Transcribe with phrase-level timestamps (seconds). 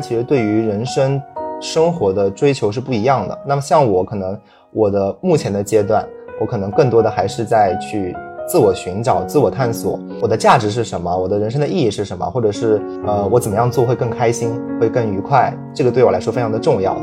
[0.00, 1.20] 其实对于人生
[1.60, 3.38] 生活的追求是不一样的。
[3.46, 4.38] 那么像我，可能
[4.72, 6.04] 我的目前的阶段，
[6.40, 8.16] 我可能更多的还是在去
[8.48, 16.96] 自我寻找、自我探索，我的价值是什么，我的人生的意义是什么，或者是呃，我怎么样做会更开心，会更愉快，这个对我来说非常的重要。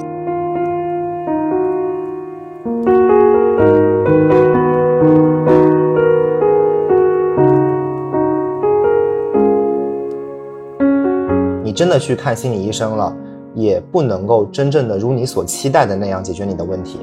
[11.77, 13.15] 真的去看心理医生了，
[13.53, 16.97] 也不能够真正的如你所期待的那样解决你的问题。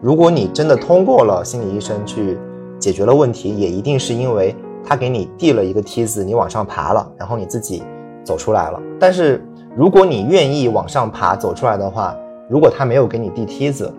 [0.00, 2.38] 如果你真的通过了心理医生去
[2.78, 7.82] 解决了问题，也一定是因为他给你递了一个梯子，你往上爬了，然后你自己
[8.22, 8.80] 走出来了。
[9.00, 9.44] 但是
[9.76, 12.16] 如果你愿意往上爬走出来的话，
[12.48, 13.92] 如果他没有给你递梯子，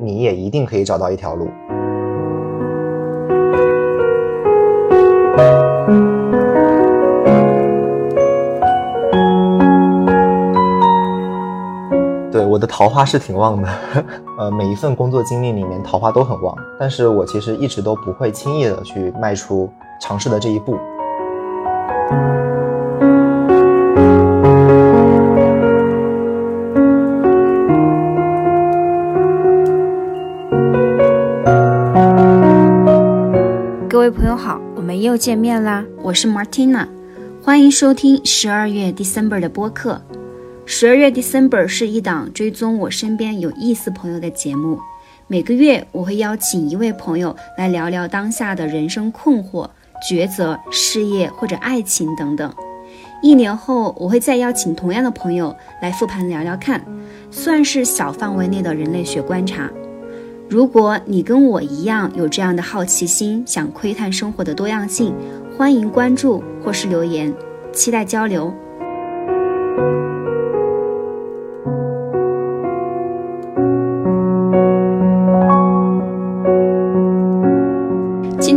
[0.00, 1.48] 你也一定可以找到一条路。
[12.62, 13.68] 的桃花是挺旺的，
[14.38, 19.68] 呃，每一份工作经历里面桃花都很旺，但是我其实一直都不会轻易的去迈出
[20.00, 20.78] 尝试的这一步。
[33.88, 36.86] 各位朋友好，我们又见面啦，我是 Martina，
[37.42, 40.00] 欢迎收听十二月 December 的播客。
[40.64, 44.78] 十二月 December 是一档追踪我身边有意思朋友的节目。
[45.26, 49.68] 每个月我会邀请一位朋友来聊聊当下的人生困惑、
[50.08, 52.52] 抉择、事业或者爱情等等。
[53.22, 56.80] 一年后我会再邀请同样的朋友来复盘聊聊看，
[57.30, 59.68] 算是小范围内的人类学观察。
[60.48, 65.12] 如果你跟我一样有这样的好奇心，想窥探生活的多样性，
[65.56, 67.34] 欢迎关注或是留言，
[67.72, 68.52] 期待交流。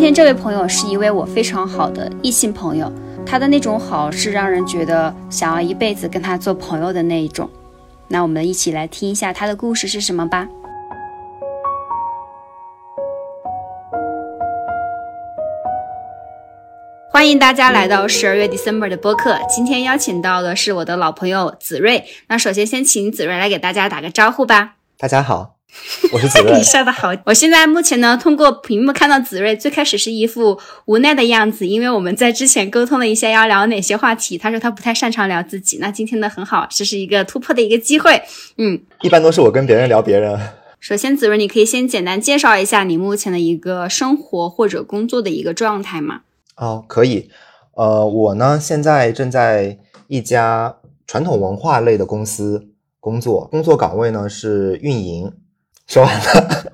[0.05, 2.91] 天这位朋友是一位我非常好的异性朋友，
[3.25, 7.49] 他的那种好是让人觉得想要一辈子跟他做朋友的那一种。
[8.07, 10.47] 那我们一起来听一下他的故事是什么吧。
[17.09, 22.03] 欢迎大家来到十二月 December 的播客，今天邀请到的是我的老朋友子睿。
[22.27, 24.75] 那首先先请子睿来给大家打个招呼吧。
[24.99, 25.54] 大家好。
[26.11, 27.11] 我是子睿， 你笑的好。
[27.25, 35.77] 我现在目前呢，通过屏幕看到子睿，最开始是一副无奈的样子，因为我们在之前沟通了一下要聊哪些话题，他说他不太擅长聊自己。
[35.79, 38.21] 那今天呢，很好，这是一个突破的一个机会。
[38.57, 40.39] 嗯，一般都是我跟别人聊别人。
[40.79, 46.21] 首先，子睿，你可以先简单介绍一下你目前的一个生活或者工作的一个状态吗？
[46.57, 47.29] 哦，可以。
[47.75, 52.69] 呃，我呢现在正在一家传统文化类的公司
[52.99, 55.31] 工作，工作岗位呢是运营。
[55.87, 56.73] 说完了。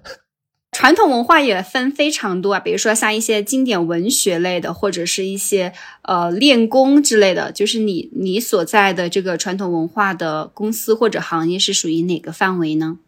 [0.72, 5.73] 传统文化也分非常多啊，比如说像一些经典文学类的，或者是一些
[6.03, 7.51] 呃练功之类的。
[7.51, 13.00] 就是你你所在的这个传统文化的公司或者行业是属于哪个范围呢？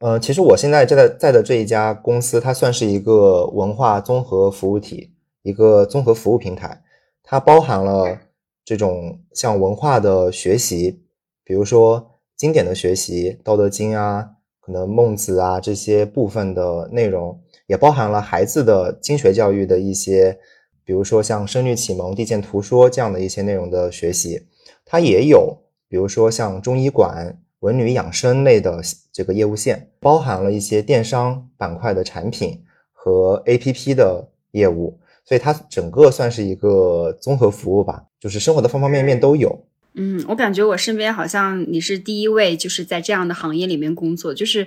[0.00, 5.10] 呃，其实我现在在在的这一家公司，它算是一个文化综合服务体，
[5.42, 6.82] 一个综合服务平台。
[7.22, 8.18] 它包含了
[8.64, 11.00] 这种像文化的学习，
[11.42, 14.31] 比如说经典的学习，《道德经》啊。
[14.64, 17.36] 可能孟子啊这些部分的内容，
[17.66, 20.38] 也包含了孩子的经学教育的一些，
[20.84, 24.46] 比如说像声律启蒙、地鉴图说这样的一些内容的学习。
[24.84, 25.58] 它也有，
[25.88, 28.80] 比如说像中医馆、文旅养生类的
[29.12, 32.62] 这个业务线，包含了一些电商板块的产品
[32.92, 39.66] 和 APP 的业务，所以它整个算是一个综合服务吧，就是生活的方方面面都有。
[39.94, 44.32] 嗯，我感觉我身边好像你是第一位，就是在这样的行业里面工作。
[44.32, 44.66] 就是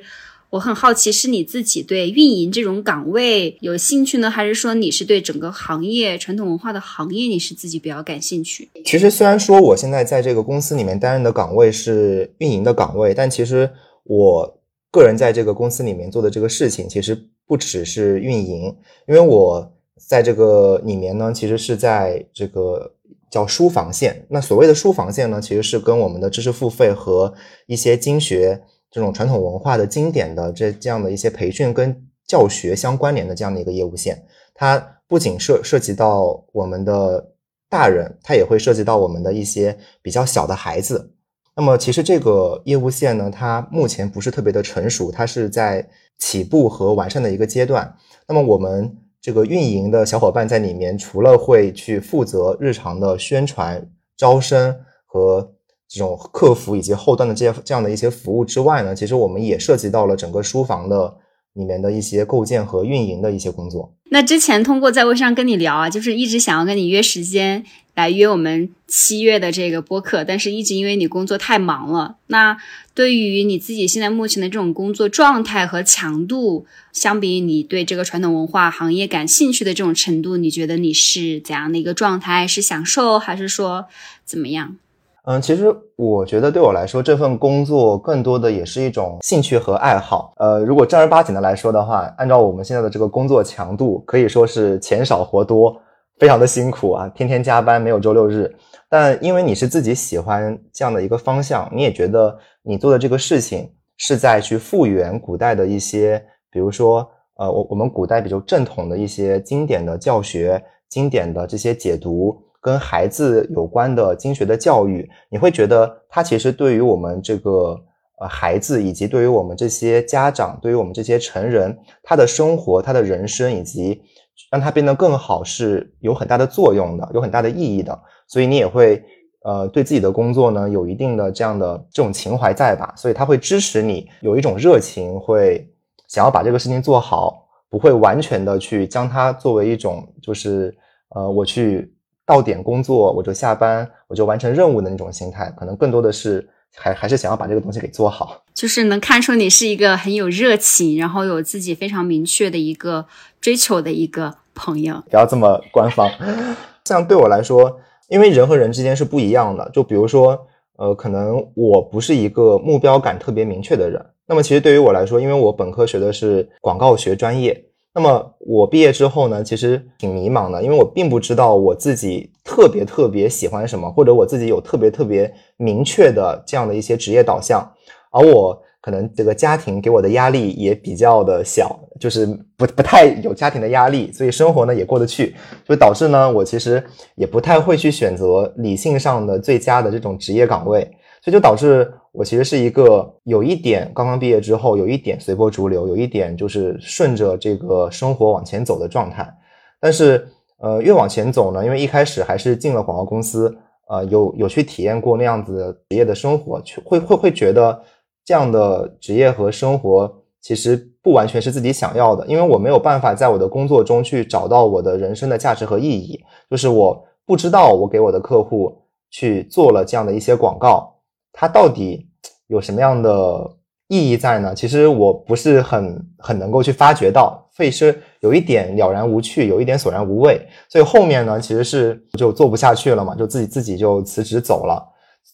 [0.52, 8.70] 我很好奇，是你自己对运营这种岗位有兴趣呢，还是说你是对整个行业传统文化的行业你是自己比较感兴趣？
[8.86, 13.68] 其实虽然说我现在在这个公司里面担任的岗位是运营的岗位，但其实
[14.04, 14.60] 我
[14.92, 18.76] 个人在这个公司里面做的这个事情，其实不只是运营，
[19.08, 22.92] 因为我在这个里面呢，其实是在这个。
[23.30, 27.34] 叫书房线，那所谓的书房线呢，其实是跟我们的知识付费和
[27.68, 34.26] 一些经学这种传统文化的经典的这这样的一些培训跟教学相关联的这样的一个业务线。
[34.54, 34.78] 它
[35.08, 37.34] 不仅涉涉及到我们的
[37.70, 41.12] 大人，它也会涉及到我们的一些比较小的孩子。
[41.56, 45.86] 那么其实这个业务线呢，它目前不是特别的成熟，它是在
[46.18, 47.96] 起步和完善的一个阶段。
[48.28, 48.98] 那么我们。
[49.26, 53.84] 这个运营的小伙伴在里面，除了会去负责日常的宣传、
[54.16, 54.72] 招生
[55.08, 55.52] 和
[55.88, 61.12] 这种客服以及后端的这些这样的一些服务之外呢，其实我们也涉及到了整个书房的
[61.56, 63.92] 里面的一些构建和运营的一些工作。
[64.12, 67.66] 那之前通过在微上跟你聊啊，就是一直想要跟你约时间
[67.96, 72.18] 来约我们七月的这个播客，但是一直因为你工作太忙了。
[72.28, 72.56] 那
[72.94, 82.46] 对于你自己现在目前的这种工作状态和强度，相比你对这个传统文化行业感兴趣的这种程度，你觉得你是怎样的一个状态？
[82.48, 83.88] 是享受还是说
[84.24, 84.78] 怎么样？
[85.28, 90.34] 嗯，其实我觉得对我来说，这份工作更多的也是一种兴趣和爱好。
[90.38, 95.76] 呃，如果正儿八经的来说的话，按照我们现在的这个工作强度，可以说是钱少活多，
[96.20, 98.56] 非常的辛苦啊，天天加班，没有周六日。
[98.88, 112.45] 但因为你是自己喜欢这样的一个方向，你也觉得你做的这个事情是在去复原古代的一些，比如说，呃，我我们古代比较正统的一些经典的教学、经典的这些解读。
[112.66, 117.80] 跟孩子有关的经学的教育，你会觉得它其实对于我们这个
[118.20, 124.02] 呃孩子，以及对于我们这些家长，对于我们这些成人，他的生活、他的人生，以及
[124.50, 127.96] 让他变得更好，是有很大的作用的，有很大的意义的。
[128.28, 129.00] 所以你也会
[129.44, 132.92] 呃对自己的工作呢有一定的这样的这种情怀在吧？
[132.98, 135.70] 所以他会支持你，有一种热情，会
[136.08, 140.76] 想要把这个事情做好，不会完全的去将它作为一种就是
[141.10, 141.94] 呃我去。
[142.26, 148.42] 到点工作我就下班，我就完成任务的那种心态，可能更多的是还还是想要把这个东西给做好。
[148.54, 153.06] 就是能看出你是一个很有热情，然后有自己非常明确的一个
[153.40, 155.04] 追求的一个朋友。
[155.10, 156.10] 不要这么官方。
[156.86, 159.70] 像对我来说，因为人和人之间是不一样的。
[159.74, 160.48] 就比如说，
[160.78, 164.04] 呃，可能我不是一个目标感特别明确的人。
[164.26, 167.66] 那么其实对于我来说，因为我本科学的是广告学专业。
[167.96, 177.66] 那么我毕业之后呢，其实挺迷茫的，因为我并不知道我自己特别特别喜欢什么，或者我自己有特别特别明确的这样的一些职业导向，
[178.12, 182.26] 而我可能这个家庭给我的压力也比较的小，就是
[182.58, 185.34] 不不太有家庭的压力，所以生活呢也过得去，
[185.66, 186.84] 就导致呢我其实
[187.16, 190.82] 也不太会去选择理性上的最佳的这种职业岗位，
[191.24, 191.90] 所以就导致。
[192.18, 199.32] 我其实是一个有一点刚刚毕业之后，有一点随波逐流，有一点就是顺着这个生活往前走的状态。
[199.80, 200.28] 但是，
[200.58, 203.56] 呃，越往前走呢，因为一开始还是进了广告公司，
[203.90, 207.80] 呃，有有去体验过那样子职业的生活，去会会会觉得
[208.24, 218.76] 这样的职业和生活其实不完全是自己想要的，因为我没有办法在我的工作中去找到我的人生的价值和意义，就是我不知道我给我的客户
[219.12, 220.95] 去做了这样的一些广告。
[221.38, 222.08] 它到底
[222.48, 223.52] 有什么样的
[223.90, 224.56] 意义在呢？
[224.56, 230.42] 其实我不是很很能够去发掘到，所以是有一点了然无趣，有一点索然无味。
[230.70, 234.82] 所以后面呢，其实是就做不下去了嘛，就自己自己就辞职走了。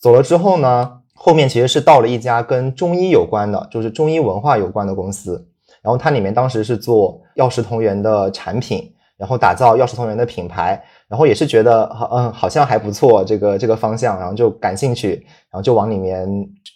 [0.02, 5.48] 走了之后呢，后面其实是到了一家跟中医有关的，就是中医文化有关的公司。
[5.84, 10.84] 然后它里面当时是做药食同源的产品，然后打造药食同源的品牌。
[11.12, 15.16] 然后也是觉得好，嗯，好像还不错，这个这个方向，然后就感兴趣，
[15.52, 16.26] 然后就往里面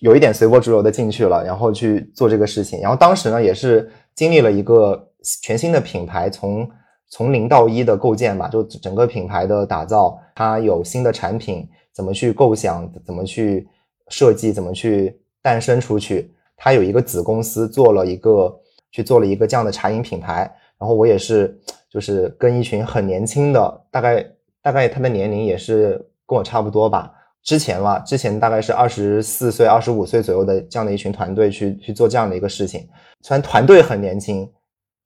[0.02, 2.82] 有一点随波逐流的进去了，然后去做这个事情。
[2.82, 5.02] 然后当时呢，也是经历了一个
[5.42, 6.70] 全新的品牌从
[7.08, 13.66] 从零到一的构建吧，就整个品牌的打造，它有新的产品，怎么去构想，怎么去
[14.10, 16.36] 设计，怎么去诞生出去。
[16.58, 18.54] 它有一个子公司做了一个
[18.92, 20.40] 去做了一个这样的茶饮品牌，
[20.78, 21.58] 然后我也是。
[21.96, 24.26] 就是跟一群很年轻的，大概
[24.62, 25.94] 大概他的年龄也是
[26.28, 27.10] 跟我差不多吧。
[27.42, 32.86] 之前嘛，之前大概是二十四岁、二十五岁左右的这样的一群团队去去做这样的一个事情。
[33.22, 34.52] 虽然团队很年轻，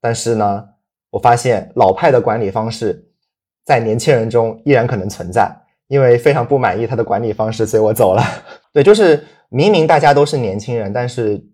[0.00, 0.64] 但是呢，
[1.10, 3.06] 我发现老派的管理方式
[3.64, 5.48] 在年轻人中依然可能存在。
[5.86, 8.22] 因为非常不满意他的管理方式，所以我走了。
[8.72, 11.44] 对，就是明明大家都是年轻人，但是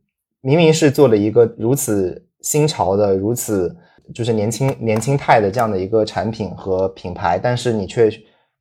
[0.40, 3.74] 明明是做了一个如此新潮的、如此。
[4.14, 8.10] 就是年轻年轻态的这样的一个产品和品牌，但是你却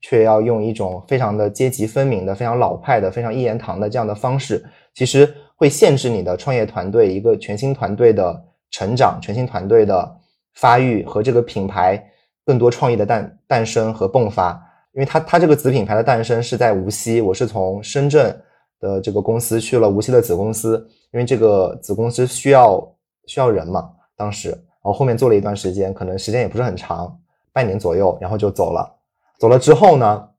[0.02, 10.18] 却要用一种非常的阶级分明的、非常老派的、非常一言堂的这样的方式，其实会限制你的创业团队一个全新团队的成长、全新团队的
[10.56, 12.04] 发育和这个品牌
[12.46, 14.60] 更多创意的诞诞生和迸发。
[14.94, 18.36] 因为它它这个子品牌的诞生是在无锡，我是从深圳
[18.80, 22.96] 的这个公司去了无锡的子公司，因为这个子公司需要
[23.28, 24.58] 需要人嘛，当时。
[24.86, 27.20] 然后后面做了一段时间，可能时间也不是很长，
[27.52, 28.98] 半年左右，然后就走了。
[29.40, 30.30] 走了之后呢，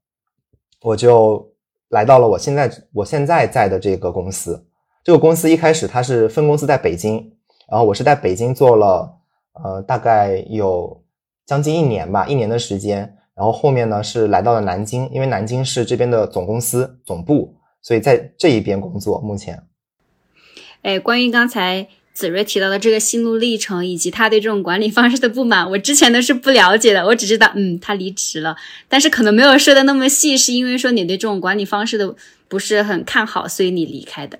[0.82, 1.52] 我就
[1.88, 4.64] 来到了我现在我现在在的这个公司。
[5.02, 7.32] 这个公司一开始它是分公司在北京，
[7.68, 9.18] 然后我是在北京做了
[9.54, 11.02] 呃大概有
[11.44, 13.16] 将近一年吧，一年的时间。
[13.34, 19.20] 然后后面呢是来到了南京，因为南京是这边的总公司总部，所以在这一边工作。
[19.20, 19.62] 目前，
[20.82, 27.04] 哎，关于刚才子睿提到的这个心路历程，以及他对这种管理方式的不满，我之前都是不了解的。
[27.04, 28.56] 我只知道，嗯，他离职了，
[28.88, 32.16] 但是可能没有说的那么细，是因为说你对这种管理方式的
[32.48, 34.38] 不是很看好，所以你离开的。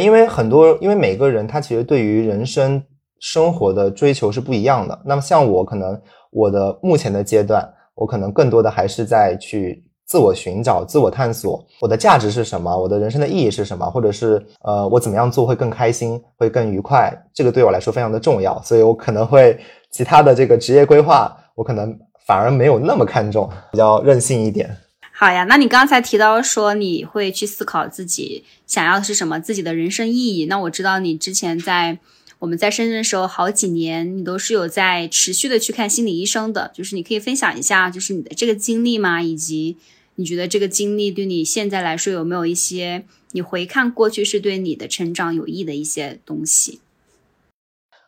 [0.00, 2.82] 因为很多，因为每个人他其实对于人生
[3.20, 5.00] 生活的追求是不一样的。
[5.06, 6.00] 那么像我，可能
[6.32, 18.60] 我的目前的阶段，我可能更多的还是在去自我寻找、自我探索，我的价值是什么，我的人生的意义是什么，或者是呃，我怎么样做会更开心，会更愉快，这个对我来说非常的重要。
[18.60, 19.56] 所以我可能会
[19.88, 24.76] 其他的这个职业规划，我可能反而没有那么看重，比较任性一点。
[25.12, 30.46] 好呀，那你刚才提到说你会去思考自己想要的是什么，自己的人生意义。
[30.46, 31.96] 那我知道你之前在
[32.40, 36.72] 我们在深圳的时候，好几年你都是有在持续的去看心理医生的。
[36.74, 39.22] 就是你可以分享一下，就是你的这个经历吗？
[39.22, 39.76] 以及
[40.20, 46.80] 你觉得这个经历对你现在来说有没有一些你回看过去是对你的成长有益的一些东西？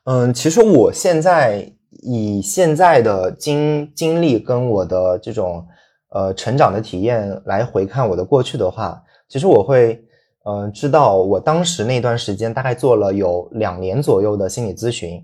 [0.05, 5.67] 嗯，其实我现在以现在的经经历跟我的这种。
[6.15, 9.99] 呃，成长的体验来回看我的过去的话，其实我会，
[10.45, 15.19] 嗯，知道我当时那段时间大概做了有两年左右的心理咨询，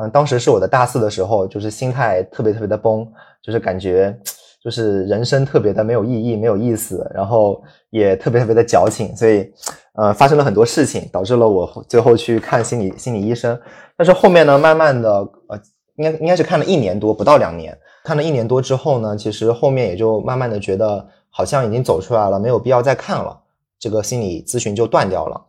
[0.00, 3.06] 嗯，当时是我的大四的时候，就是心态特别特别的崩，
[3.40, 4.18] 就是感觉
[4.62, 9.52] 就是人生特别的没有意义、没有意思，然后也特别特别的矫情，所以，
[9.94, 13.60] 呃，发生了很多事情，导致了我最后去看心理心理医生，
[13.96, 15.10] 但是后面呢，慢慢的，
[15.48, 15.60] 呃，
[15.96, 17.76] 应该应该是看了一年多，不到两年。
[18.04, 23.38] 看了一年多之后呢，其实后面也就慢慢的觉得好像已经走出来了，没有必要再看了，
[23.78, 25.40] 这个心理咨询就断掉了。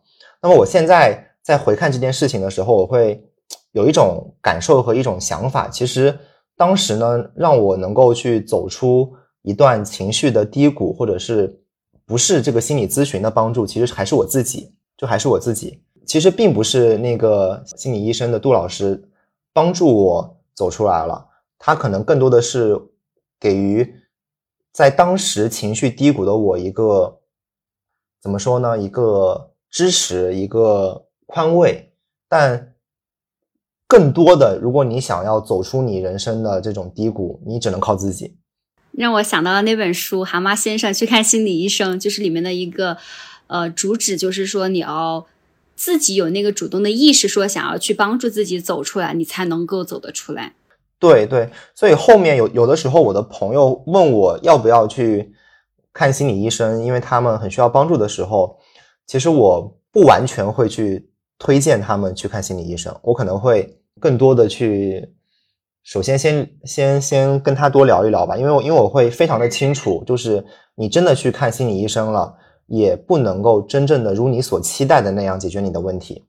[0.42, 3.24] 那么我现在在回看这件事情的时候，我会
[3.72, 6.18] 有一种感受和一种想法，其实
[6.64, 11.62] 当时呢，让我能够去走出一段情绪的低谷，或者是
[12.06, 15.84] 不是这个心理咨询的帮助，其实还是我自己，就还是我自己。
[16.06, 19.10] 其实并不是那个心理医生的杜老师
[19.52, 21.28] 帮助我走出来了。
[21.60, 22.80] 他可能更多的是
[23.38, 23.94] 给予
[24.72, 27.20] 在当时情绪低谷的我一个
[28.22, 28.80] 怎么说呢？
[28.80, 31.92] 一个支持，一个宽慰。
[32.30, 32.73] 但
[33.88, 38.36] 更多的，如果你想要走出你人生的这种低谷，你只能靠自己。
[38.92, 42.98] 让我想到了那本书《蛤蟆先生去看心理医生》，就是里面的一个
[43.48, 45.26] 呃主旨，就是说你要
[45.76, 50.54] 自己有那个主动的意识，说想要去帮助自己走出来，你才能够走得出来。
[51.00, 55.34] 对对，所以后面有有的时候，我的朋友问我要不要去
[55.92, 58.58] 看心理医生，因为他们很需要帮助的时候，
[59.08, 65.14] 其实我不完全会去推荐他们去看心理医生，我可能会更多的去，
[65.84, 72.36] 首先先先先跟他多聊一聊吧，因为因为我会非常的清楚，就是你真的去看心理医生了，
[72.68, 76.24] 也不能够真正的如你所期待的那样解决你的问题。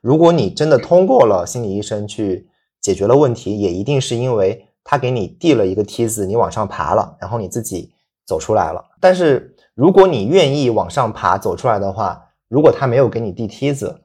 [0.00, 2.48] 如果你真的通过了心理医生去。
[2.80, 7.90] 解决了问题，也一定是因为他给你递了一个梯子，你往上爬了，然后你自己
[8.24, 8.82] 走出来了。
[9.00, 14.00] 但是如果你愿意往上爬走出来的话，如果他没有给你递梯子，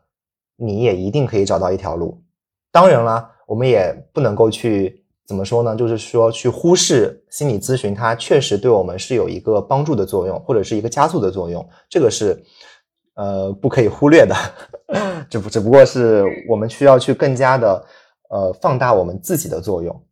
[0.56, 2.22] 你也一定可以找到一条路。
[2.72, 5.76] 当然了，我们也不能够去怎么说呢？
[5.76, 12.44] 就是说去忽视心理咨询，它确实对我们是有一个帮助的作用，或者是一个加速的作用，这个是
[13.16, 14.36] 呃不可以忽略的。
[15.30, 17.86] 只不只不过是我们需要去更加的。
[18.30, 20.04] 呃，放大我们自己的作用。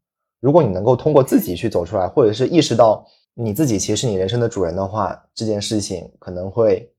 [0.42, 6.94] 如果你能够通过自己去走出来，或者是意识到你自己其实是你人生的主人的话，这件事情可能会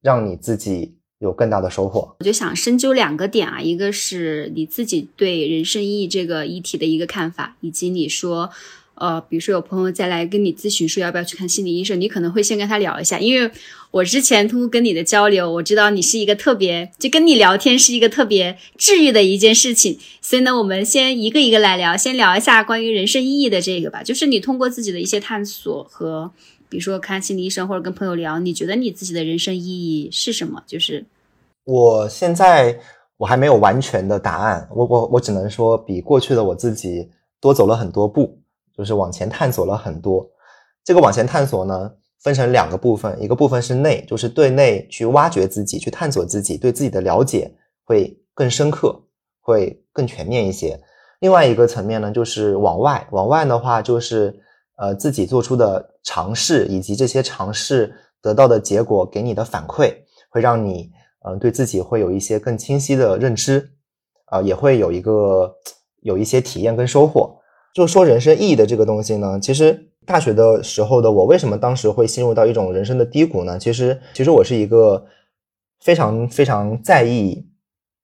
[0.00, 2.14] 让你自己有更大的收获。
[2.18, 8.50] 我就想深究两个点啊，一个是你自己对人生意义这个议题的一个看法，以及你说。
[8.94, 13.50] 呃，比如说有朋友再来跟你咨询说要不要去看心理医生，你可能会先跟他聊一下，因为
[13.90, 26.30] 我之前通过跟你的交流，我知道你是一个特别，就跟你聊天是一个特别治愈的一件事情，所以呢，我们先一个一个来聊，先聊一下关于人生意义的这个吧，就是你通过自己的一些探索和，
[26.72, 30.62] 比如说看心理医生或者跟朋友聊，你觉得你自己的人生意义是什么？
[30.66, 31.04] 就是
[31.64, 32.80] 我现在
[33.18, 38.38] 我还没有完全的答案，我我我只能说比过去的我自己多走了很多步。
[38.74, 40.26] 就是往前探索了很多，
[40.82, 47.52] 这个往前探索呢，分成两个部分，一个部分是内，就是对内去挖掘自己，去探索自己，对自己的了解
[47.84, 48.98] 会更深刻，
[49.42, 50.80] 会更全面一些。
[51.20, 54.34] 另外一个层面呢，就是往外，往外的话就是
[54.76, 59.94] 呃自己做出的尝试，以及这些尝试得到的结果给你的反馈，
[60.28, 60.90] 会让你
[61.24, 63.70] 嗯对自己会有一些更清晰的认知，
[64.26, 65.54] 啊也会有一个
[66.00, 67.38] 有一些体验跟收获。
[67.74, 73.58] 就说人生意义的这个东西呢，其实大学的时候的我，为什么当时会陷入到一种人生的低谷呢？
[73.58, 75.06] 其实，其实我是一个
[75.80, 77.46] 非常非常在意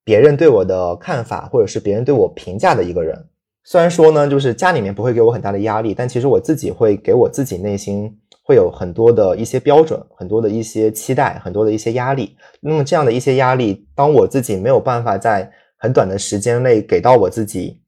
[0.05, 3.29] 别人对我的看法，或者是别人对我评价的一个人。
[3.71, 8.11] 虽然说呢，就是家里面不会给我很大的压力，但其实我自己会给我自己内心
[8.43, 12.35] 会有很多的一些标准，很多的一些期待，很多的一些压力。
[12.63, 17.79] 那么这样的一些压力，当我自己没有办法在很短的时间内给到我自己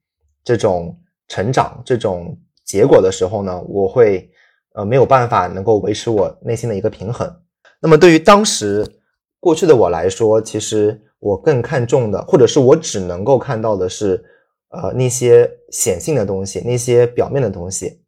[0.43, 0.95] 这种
[1.27, 4.29] 成长、这种结果的时候呢，我会
[4.75, 7.27] 呃没有办法能够维持我内心的一个平衡。
[7.79, 8.85] 那么对于当时
[9.39, 14.23] 过去的我来说，其实我更看重的，或者是我只能够看到的是。
[14.73, 18.01] 呃，那些显性的东西，那些表面的东西，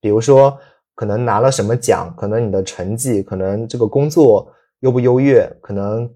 [0.00, 0.56] 比如说
[0.94, 6.08] 可能拿了什么奖，可能你的成绩，可能这个工作优不优越，可能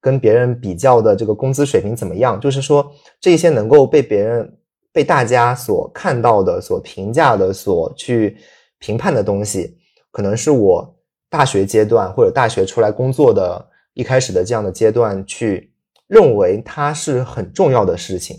[0.00, 4.58] 跟别人比较的这个工资水平怎么样，就是说这些能够被别人、
[4.92, 8.36] 被大家所看到的、所评价的、所去
[8.80, 9.78] 评判的东西，
[10.10, 10.96] 可能是我
[11.30, 15.72] 大学阶段或者大学出来工作的一开始的这样的阶段去
[16.08, 18.36] 认为它是很重要的事情。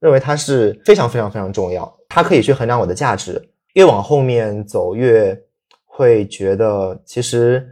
[0.00, 3.42] 认为它是非常非常非常重要，它可以去衡量我的价值。
[3.74, 5.38] 越往后面走，越
[5.84, 7.68] 会觉得其实，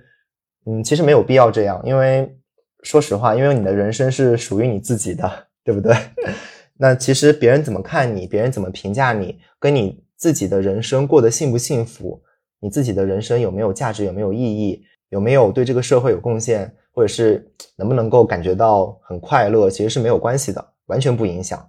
[0.67, 1.81] 嗯，其实没有必要这样。
[1.85, 2.37] 因为
[2.83, 5.31] 说实话，因为你的人生是属于你自己的，
[5.65, 5.97] 对不对？
[6.79, 12.21] 那其实别人怎么看你，别人怎么评价你，跟你自己的人生过得幸不幸福，
[12.61, 21.67] 你自己的人生有没有价值，有没有意义，有没有对这个社会有贡献，或者是能不能够感觉到很快乐，其实是没有关系的，完全不影响。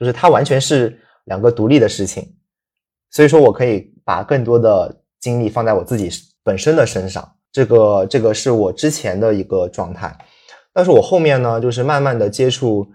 [0.00, 2.34] 就是它完全是两个独立的事情，
[3.10, 6.10] 所以说我可以把更多的精力放在我自己
[6.42, 10.16] 本身的身上，这个这个是我之前的一个状态，
[10.72, 12.90] 但是我后面呢，就是慢慢的接触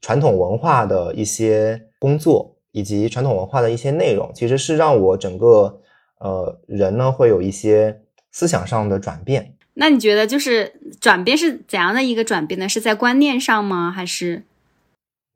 [0.00, 5.80] 传统文化的一些工作，以及传统文化的一些内容，其实是让我整个
[6.18, 9.54] 呃人呢会有一些思想上的转变。
[9.74, 12.68] 那你觉得就是转变是怎样的一个转变呢？
[12.68, 13.92] 是在观念上吗？
[13.92, 14.42] 还是？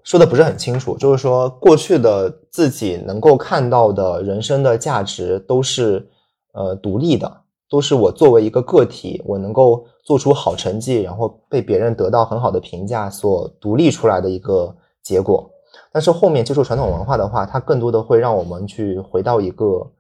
[0.05, 6.07] 说的不是很清楚，就是说过去的自己能够看到的人生的价值都是
[6.53, 7.41] 呃独立的，
[7.71, 15.51] 都是我作为一个个体，我能够做出好成绩，然后被别人得到很好的评价所独立出来的一个结果。
[15.91, 19.91] 但是后面接触传统文化的话，它更多的会让我们去回到一个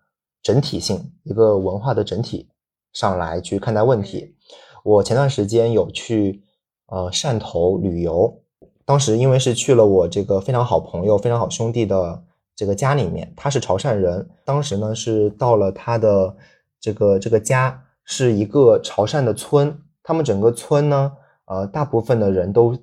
[0.42, 2.46] 整体性、一个文化的整体
[2.92, 4.36] 上来去看待问题。
[4.84, 6.42] 我前段时间有去
[6.88, 8.42] 呃汕头旅游。
[8.86, 12.22] 当时因为是去了我这个非常好朋友、非常好兄弟的
[12.54, 14.28] 这个家里面，他是潮汕人。
[14.44, 16.36] 当时呢是到了他的
[16.80, 19.74] 这个这个家，是一个潮汕的村。
[20.02, 21.12] 他们整个村呢，
[21.46, 22.76] 呃，大部分的人都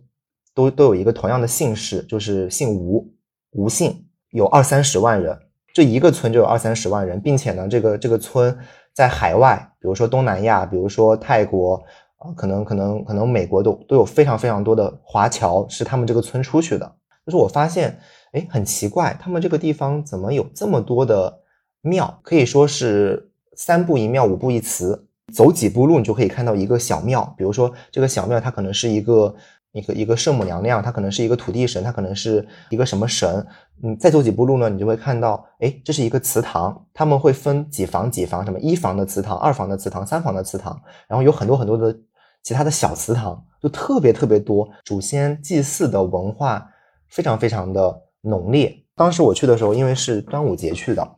[0.55, 3.07] 都都有一个同样的姓氏，就是姓吴，
[3.51, 5.37] 吴姓，有二三十万人。
[5.73, 8.57] 这一个村就有二三十万人，并且呢，这个这个村
[8.93, 11.81] 在海外，比如说东南亚，比如说泰国。
[12.21, 16.95] 啊，可能可能可能美国都都有非常非常多的华侨是他们这个村出去的。
[17.25, 17.97] 就是我发现，
[18.31, 21.39] 哎，很奇怪，他们这个地方怎么有这么多的
[21.81, 22.19] 庙？
[22.21, 27.33] 可以说是三步一庙，五步一祠，走几步路你就可以看到一个小庙。
[27.35, 29.35] 比如说这个小庙，它可能是一个
[29.71, 33.43] 一个一个圣母娘娘，它可能是一个土地神，它可能是一个什么神。
[33.83, 41.95] 嗯，再走几步路呢，你就会看到，哎，这是一个祠堂，他们会分几房几房，什么一房的祠堂，二房的祠堂，三房的祠堂，然后有很多很多的。
[42.43, 46.67] 其他的小祠堂就特别特别多，祖先祭祀的文化
[47.07, 48.75] 非常非常的浓烈。
[48.95, 51.15] 当时我去的时候，因为是端午节去的，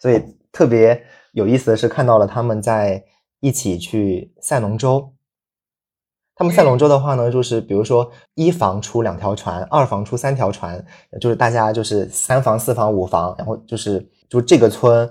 [0.00, 3.04] 所以特别有意思的是看到了他们在
[3.40, 5.12] 一起去赛龙舟。
[6.34, 10.84] 他们赛龙舟的话呢，就是比如说一房出两条船，二房出三条船，
[11.20, 15.10] 就是大家就是三房、四房、五房，然后就是就这个村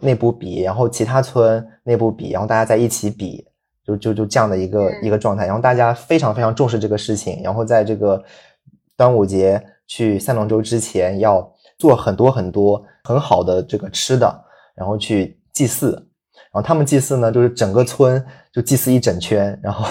[0.00, 3.46] 内部比，然后其他村内部比，然后大家在一起比。
[3.84, 8.22] 就就就这样的一个一个状态，然后大家非常非常重视这个事情，然后在这个
[8.96, 15.92] 端午节去赛龙舟之前，要做很多很多很好的这个吃的，然后去祭祀，
[16.52, 19.84] 然后他们祭祀呢，就是整个村就祭祀一整圈，然后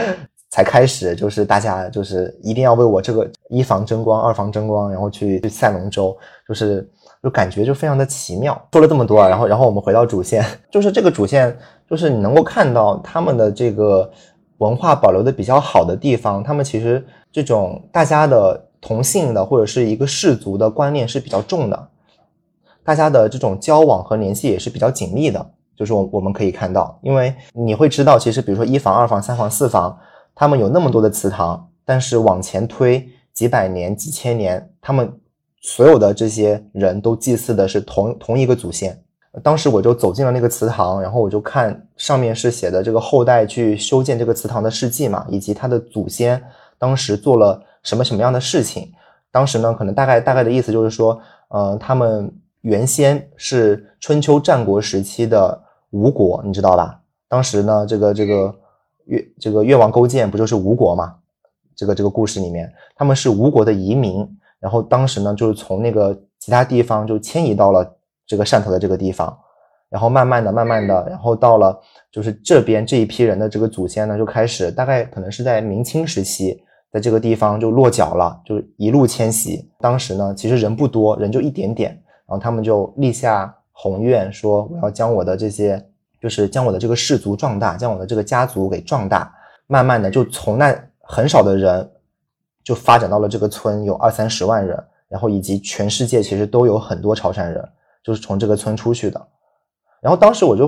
[0.50, 6.16] 才开始，就是大家就是一定要为我这个一房争光，二房争光，然后去去赛龙舟，
[6.48, 6.88] 就是
[7.24, 8.68] 就感觉就非常的奇妙。
[8.72, 11.58] 说了这么多，然后然后我们回到主线， 就是这个主线。
[11.86, 14.10] 就是你能够看到他们的这个
[14.56, 21.88] 文化保留的比较好的地方，他们其实这种大家的同性的或者是一个氏族的观念是比较重的，
[22.82, 25.46] 大家的这种交往和联系也是比较紧密的。
[25.76, 29.98] 就是我我们可以看到，因为你会知道，其实比如说一房、二房、三房、四房，
[30.34, 35.12] 他们有那么多的祠堂，但是往前推几百年、几千年，他们
[35.66, 39.02] 所有的这些人都祭祀的是同同一个祖先。
[39.42, 46.40] 当时我就走进了那个祠堂，然后我就看上面是写的这个后代去修建这个祠堂的事迹嘛，以及他的祖先
[46.76, 48.92] 当时做了什么什么样的事情。
[49.32, 57.00] 当时呢，可能大概大概的意思就是说，呃，他们原先是春秋战国时期的吴国，你知道吧？
[57.26, 58.54] 当时呢，这个这个
[59.06, 61.14] 越这个越王勾践不就是吴国嘛？
[61.74, 64.28] 这个这个故事里面，他们是吴国的移民，
[64.64, 67.86] 然后当时呢，就是从那个其他地方就迁移到了。
[68.26, 69.38] 这个汕头的这个地方，
[69.90, 71.78] 然后慢慢的、慢慢的，然后到了
[72.10, 76.58] 就是这边这一批人的这个祖先呢，就开始大概可能是在明清时期，
[76.90, 79.70] 在这个地方就落脚了，就一路迁徙。
[79.78, 81.90] 当时呢，其实人不多，人就一点点，
[82.26, 85.78] 然后他们就立下宏愿，说我要将我的这些，
[86.18, 89.30] 就是将我的这个氏族壮大，将我的这个家族给壮大。
[89.66, 91.90] 慢慢的，就从那很少的人，
[92.64, 97.62] 就发展到了这个村有二三十万人，然后以及全世界其实都有很多潮汕人。
[98.02, 99.28] 就是从这个村出去的，
[100.02, 100.66] 然后当时我就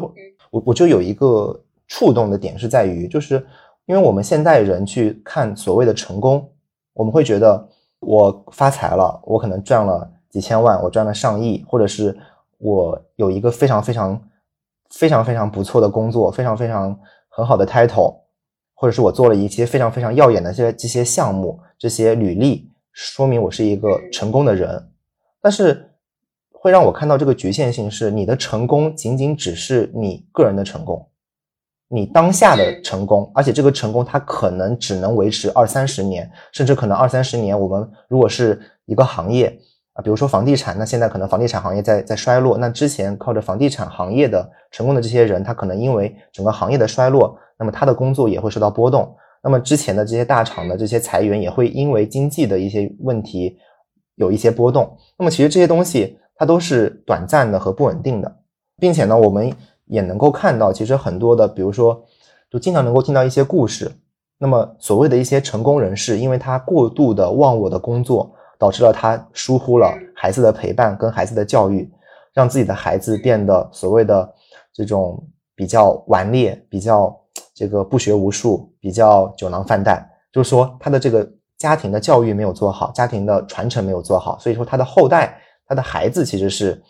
[0.50, 1.54] 我我就有一个
[1.86, 3.46] 触动的点是在于，就是
[3.84, 6.50] 因为我们现代人去看所谓的成功，
[6.94, 7.68] 我们会觉得
[8.00, 12.16] 我发财了，我可能赚了几千万，我赚了上亿，或者是
[12.56, 14.18] 我有一个非常非常
[14.88, 18.16] 非常非常不错的工作，非常非常很好的 title，
[18.76, 24.88] 或者是我做了一些非常非常耀眼的这些这些项目，这些履历说明我是一个成功的人，
[25.42, 25.82] 但是。
[26.58, 31.06] 会让我看到这个局限性是，你的成功仅仅只是你个人的成功，
[31.86, 37.56] 你当下的成功，而且这个成功它可能只能维持二三十年，甚至可能二三十年。
[37.60, 39.56] 我们如果是一个行业
[39.92, 49.16] 啊，比如说房地产，那现在可能房地产行业在在衰落，那之前靠着房地产行业的成功的这些人，他可能因为整个行业的衰落，那么他的工作也会受到波动。
[49.42, 53.56] 那么之前的这些大厂的这些裁员也会因为经济的一些问题
[54.14, 54.96] 有一些波动。
[55.18, 56.18] 那么其实这些东西。
[56.38, 58.36] 它都是短暂的和不稳定的，
[58.78, 59.50] 并且呢，我们
[59.86, 62.04] 也能够看到，其实很多的，比如说，
[62.50, 63.90] 就经常能够听到一些故事。
[64.36, 71.90] 那么，所谓的一些成功人士，因为他过度的忘我的工作，导致了他疏忽了孩子的陪伴跟孩子的教育，
[72.34, 74.34] 让自己的孩子变得所谓的
[74.74, 77.18] 这种比较顽劣、比较
[77.56, 80.08] 这个不学无术、比较酒囊饭袋。
[80.30, 85.40] 就是说，他的这个家庭的教育没有做好，家庭的传承没有做好，所以说他的后代。
[85.68, 86.80] 他的孩子其实是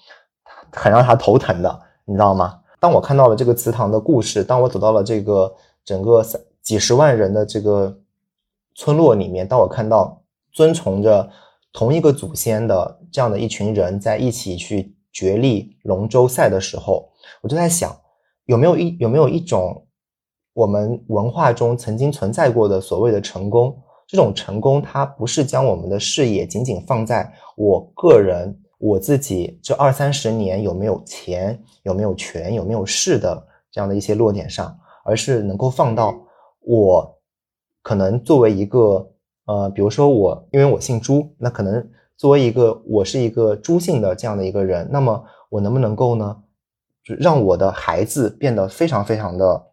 [0.70, 2.60] 很让他头疼的，你知道吗？
[2.78, 5.50] 当我看到了这个祠堂的故事，当我走到了这个
[5.82, 6.22] 整个
[6.60, 7.98] 几十万人的这个
[8.74, 11.26] 村落里面，当我看到遵从着
[11.72, 17.08] 同一个祖先的这样的一群人在一起去角力龙舟赛的时候，
[17.40, 17.96] 我就在想，
[18.44, 19.85] 有没有一有没有一种
[20.56, 23.78] 我们文化中曾经存在过的所谓的成功？
[24.06, 28.58] 这种成功，它不是将我们的视野仅仅放在我个人。
[28.78, 36.14] 我自己这二三十年有没有钱，有没有权，有没有势的这样的一些落点上，而是能够放到
[36.60, 37.18] 我
[37.82, 39.10] 可能作为一个
[39.44, 46.36] 呃，比如说我，因为我姓朱，那可能作为一个我是一个朱姓的这样的一个人，那么我能不能够呢，
[47.04, 49.66] 就让我的孩子变得非常非常的，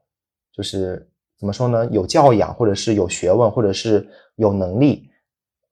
[0.55, 5.09] 就是怎么说呢，有教养，或者是有学问，或者是有能力，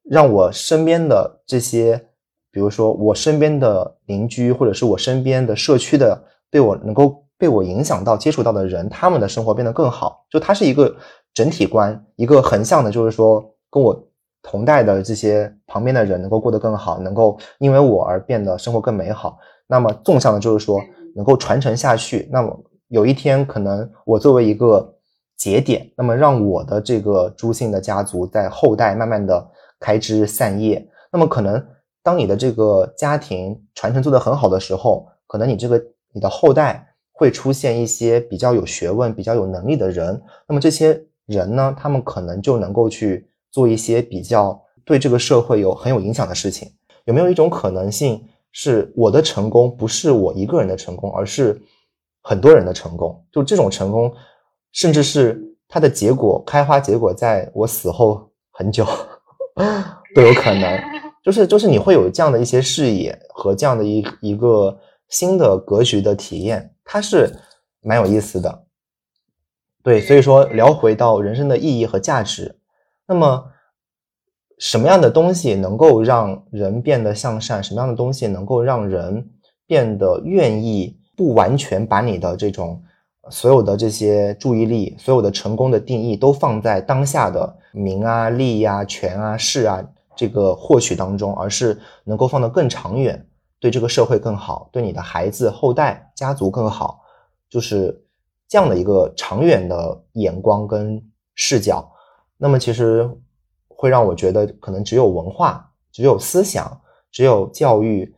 [0.03, 2.07] 让我身边的这些。
[2.53, 10.25] 比如说，我身边的邻居，或者是我身边的社区的，对我能够被我影响到、接触到的人，他们的生活变得更好。
[10.29, 10.93] 就它是一个
[11.33, 13.97] 整体观，一个横向的，就是说，跟我
[14.41, 19.37] 同代的这些旁边的人能够过得更好，能够因为我而变得生活更美好。
[19.65, 20.77] 那么纵向的，就是说，
[21.15, 22.27] 能够传承下去。
[22.33, 22.61] 那么
[22.91, 24.95] 有一天，可能我作为一个
[25.37, 29.49] 节点，那么让我的这个朱姓的家族在后代慢慢的
[29.79, 31.65] 开枝散叶，那么可能。
[32.03, 35.79] 当你的这个家庭传承做得很好的时候，可能你这个
[36.11, 40.19] 你的后代会出现一些比较有学问、比较有能力的人。
[40.47, 46.71] 那么这些人呢，他们可能就能够去做一些比较对这个社会有很有影响的事情。
[47.05, 51.61] 有没有一种可能性，是我的成功不是我一个人的成功，而是
[52.21, 53.25] 很多人的成功？
[53.31, 54.13] 就这种成功，
[54.71, 58.85] 甚至是它的结果开花结果，在我死后很久
[60.15, 60.79] 都有可能。
[61.23, 67.31] 就是就是你会有这样的一些视野和这样的一一个新的格局的体验，它是
[67.81, 68.63] 蛮有意思的。
[69.83, 72.59] 对，所以说聊回到人生的意义和价值，
[73.07, 73.51] 那么
[74.57, 77.63] 什么样的东西能够让人变得向善？
[77.63, 79.29] 什么样的东西能够让人
[79.67, 82.81] 变得愿意不完全把你的这种
[83.29, 89.85] 所有的这些注意力、所有的成功的定义都放在当下的名啊、利啊、权啊、势啊？
[90.15, 93.23] 这个获取当中，而是能够放得更长远，
[93.59, 97.03] 对这个社会更好，对你的孩子、后代、家族更好，
[97.47, 98.03] 就是
[98.47, 100.99] 这样的一个长远的眼光跟
[101.35, 101.87] 视角。
[102.35, 103.07] 那么其实
[103.67, 106.81] 会让我觉得，可能只有文化、只有思想、
[107.11, 108.11] 只有教育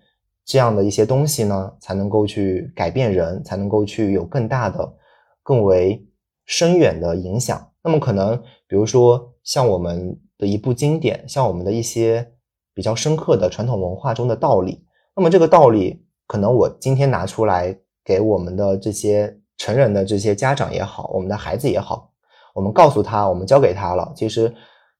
[0.45, 4.93] 这样的一些东西呢，才能够去改变人，才能够去有更大的、
[5.41, 6.05] 更为
[6.45, 7.65] 深远的影响。
[7.81, 12.33] 那么可能，比如说像我们的一部经典，像我们的一些
[12.73, 14.83] 比较深刻的传统文化中的道理，
[15.15, 22.11] 那么这个道理，可能我今天拿出来给我们的这些成人的这些家长也好，我们的孩子也好，
[22.53, 24.53] 我们告诉他，我们教给他了，其实，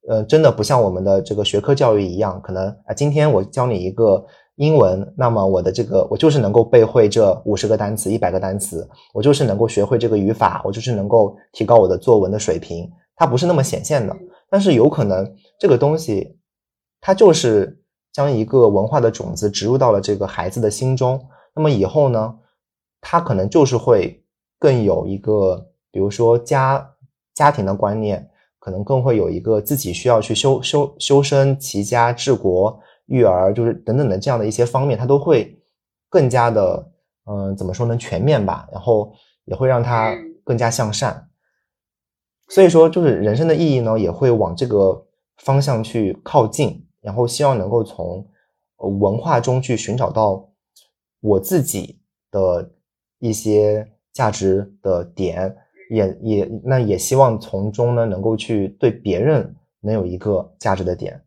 [0.07, 4.25] 呃，真的不像我们的这个学科教育一样，可能啊，今天我教你一个。
[4.55, 12.87] 英文，那么我的这个我就是能够背会这五十个单词、一百个单词，我就是能够学会这个语法，我就是能够提高我的作文的水平。
[13.15, 14.15] 它不是那么显现的，
[14.49, 16.37] 但是有可能这个东西，
[17.01, 17.79] 它就是
[18.11, 21.19] 将一个文化的种子植入到了这个孩子的心中。
[21.55, 22.35] 那么以后呢，
[23.01, 24.23] 他可能就是会
[24.59, 26.91] 更有一个，比如说家
[27.33, 32.79] 家庭的观念，可能更会有一个自己需要去修修修身齐家治国。
[33.07, 35.59] 育儿就是等等的这样的一些方面，他都会
[36.09, 36.91] 更加的，
[37.25, 37.97] 嗯，怎么说呢？
[37.97, 39.13] 全面吧，然后
[39.45, 41.29] 也会让他更加向善。
[42.49, 45.05] 所以说，就是人生的意义呢，也会往这个
[45.37, 48.27] 方向去靠近，然后希望能够从
[48.77, 50.49] 文化中去寻找到
[51.21, 51.99] 我自己
[52.31, 52.71] 的
[53.19, 55.55] 一些价值的点，
[55.89, 61.23] 也也那也希望从中呢，能够去对别人能有一个价值的点。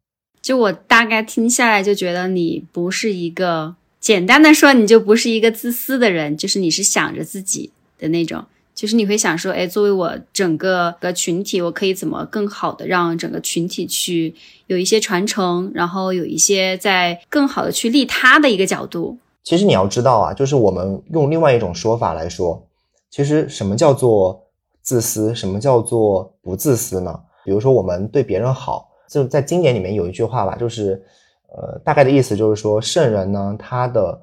[0.47, 14.33] 就我大概听下来，就觉得你不是一个简单的说，你就不是一个自私的人，就是你是想着自己的那种，就是你会想说，哎，作为我整个的群体，我可以怎么更好的让整个群体去
[14.69, 19.19] 有一些传承，然后有一些在更好的去利他的一个角度。
[19.43, 22.65] 其实你要知道啊，就是我们用另外一种说法来说，
[23.11, 24.41] 其实什么叫做
[24.81, 27.19] 自私，什么叫做不自私呢？
[27.45, 28.91] 比如说我们对别人好。
[29.09, 31.03] 就在经典里面有一句话吧，就是，
[31.49, 34.23] 呃，大概的意思就是说，圣人呢，他的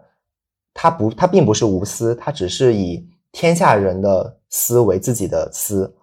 [0.74, 5.96] 他不他并不是无私，他只是以天下人的私为自己的私，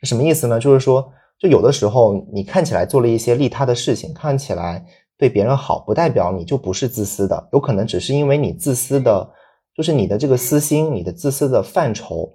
[0.00, 0.58] 是什么意思呢？
[0.58, 4.84] 就是说，就有的时候你看起来做了一些利他的事情，看起来
[5.16, 9.30] 对别人好，不代表你就不是自私的，有可能只是因为你自私的，
[9.76, 12.32] 就是你的这个私心，你的自私的范畴，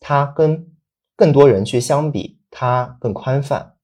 [0.00, 0.66] 它跟
[1.16, 3.74] 更多人去相比，它更宽泛。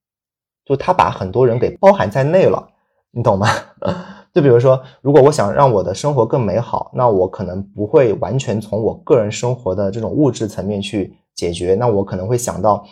[0.65, 2.69] 就他把很多人给包含在内了，
[3.11, 3.49] 你懂吗？
[4.35, 12.85] 就比如说，如果我想让我的生活更美好，那我可能不会完全从我个人生活的这种物质层面去解决，那我可能会想到，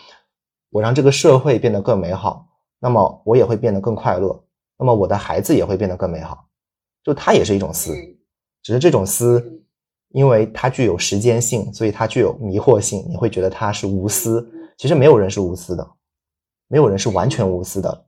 [0.70, 2.46] 我让这个社会变得更美好，
[2.78, 4.40] 那么我也会变得更快乐，
[4.78, 6.44] 那么我的孩子也会变得更美好。
[7.02, 7.92] 就它也是一种思，
[8.62, 9.64] 只是这种思，
[10.10, 14.48] 因为它具有时间性，所以它具有迷惑性，你会觉得它是无私。
[14.78, 15.84] 其实没有人是无私的。
[16.72, 18.06] 没有人是完全无私的，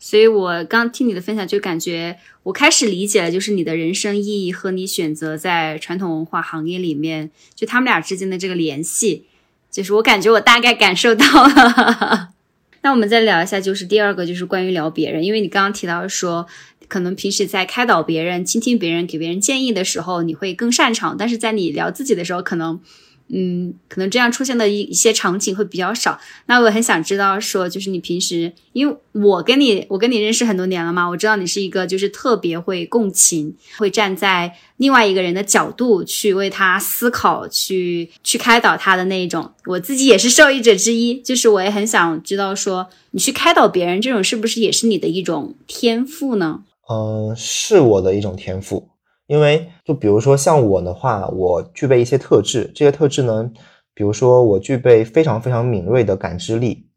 [0.00, 9.26] 所以我刚听你的分享，就感觉我开始理解了，就是你的人生意义和你选择在传统文化行业里面，就他们俩之间的这个联系，
[9.70, 12.30] 就是我感觉我大概感受到了。
[12.82, 16.48] 那我们再聊一下，就是第二个，就是关于聊别人，因为你刚刚提到说，
[16.88, 22.80] 可能平时在开导别人、倾听别人、给别人建议的时候，你会更擅长，但是在你聊自己的时候，可能。
[23.28, 26.18] 嗯，可能这样出现的一一些场景会比较少。
[26.46, 39.52] 那我很想知道，说就是你平时，因为我跟你，我跟你认识很多年了嘛，我知道你是一个就是特别会共情，会站在另外一个人的角度去为他思考，去去开导他的那一种。
[39.66, 46.62] 我自己也是受益者之一，就是我也很想知道，说你去开导别人，这种是不是也是你的一种天赋呢？
[46.88, 48.88] 嗯，是我的一种天赋。
[49.28, 53.50] 因为就比如说像我的话，我具备一些特质，这些特质呢，
[53.94, 56.88] 比如说我具备非常非常敏锐的感知力，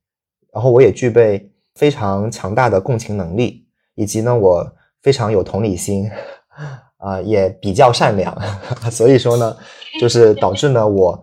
[0.53, 3.65] 然后我也具备非常强大的共情能力，
[3.95, 4.65] 以及呢我
[5.01, 6.09] 非常有同理心，
[6.97, 8.33] 啊也比较善良，
[8.89, 9.57] 所以说呢，
[9.99, 11.21] 就是导致呢我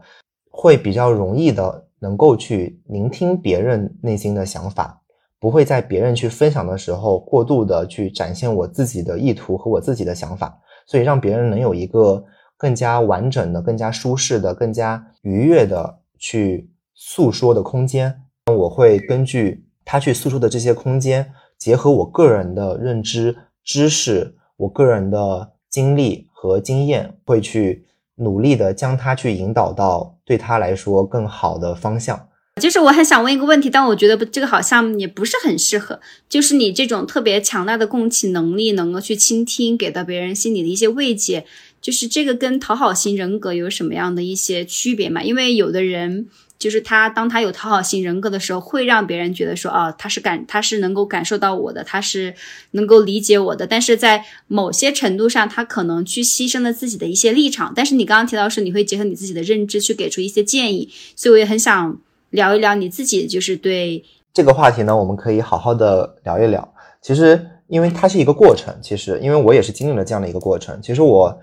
[0.51, 5.01] 会比较容易的能够去聆听别人内心的想法，
[5.41, 10.61] 不会在别人去分享的时候过度的去展现我自己的意图和我自己的想法。
[10.89, 12.25] 所以让别人能有一个
[12.57, 32.29] 更加完整的、更加舒适的、更加愉悦的去诉说的空间，我会根据他去诉说的这些空间，结合我个人的认知、知识、我个人的经历和经验，会去努力的将他去引导到对他来说更好的方向。
[32.59, 36.01] 就是我很想问一个问题，但我觉得这个好像也不是很适合。
[36.29, 41.47] 就是你这种特别强大的共情能力，能够去倾听，给到别人心里的一些慰藉，
[41.81, 45.23] 就是这个跟讨好型人格有什么样的一些区别吗？
[45.23, 46.27] 因为有的人。
[46.59, 52.35] 就是他，当他有讨好型人格的时候，会让别人觉得说，哦，他是感，他是能够感受到我的，他是
[52.73, 53.65] 能够理解我的。
[53.65, 57.73] 但是在某些程度上，他可能去牺牲了自己的一些立场。
[57.77, 61.97] 但是你刚刚提到是，你会结合你自己的认知去给出一些建议，所以我也很想
[62.31, 66.67] 聊一聊你自己，就是对这个话题呢，我们可以好好的聊一聊。
[67.01, 70.81] 其实，因为它是一个过程，其实因为我也是经历了这样的一个过程。
[70.83, 71.39] 其实我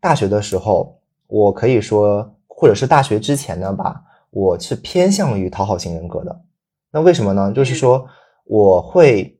[0.00, 4.02] 大学的时候，我可以说，或者是大学之前呢吧。
[4.30, 6.40] 我是偏向于讨好型人格的，
[6.90, 7.50] 那为什么呢？
[7.52, 8.06] 就是说
[8.44, 9.38] 我会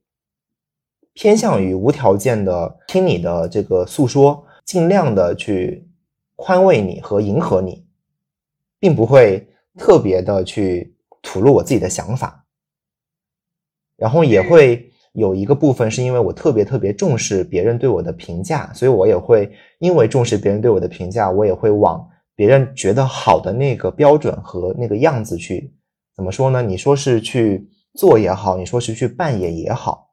[1.13, 5.87] 偏向于无条件的听你的这个诉说，尽量的去
[6.35, 7.85] 宽慰你和迎合你，
[8.79, 9.47] 并不会
[9.79, 12.45] 特别的去吐露我自己的想法。
[13.97, 22.07] 然后也会有一个部分是因为我特别特别重视别人对我的评价，所以我也会因为重视别人对我的评价，我也会往。
[22.35, 25.75] 别人觉得好的那个标准和那个样子去
[26.15, 26.61] 怎么说呢？
[26.61, 30.11] 你说是去做也好，你说是去扮演也好，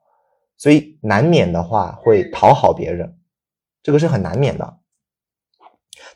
[0.56, 3.14] 所以难免的话会讨好别人，
[3.82, 4.78] 这个是很难免的。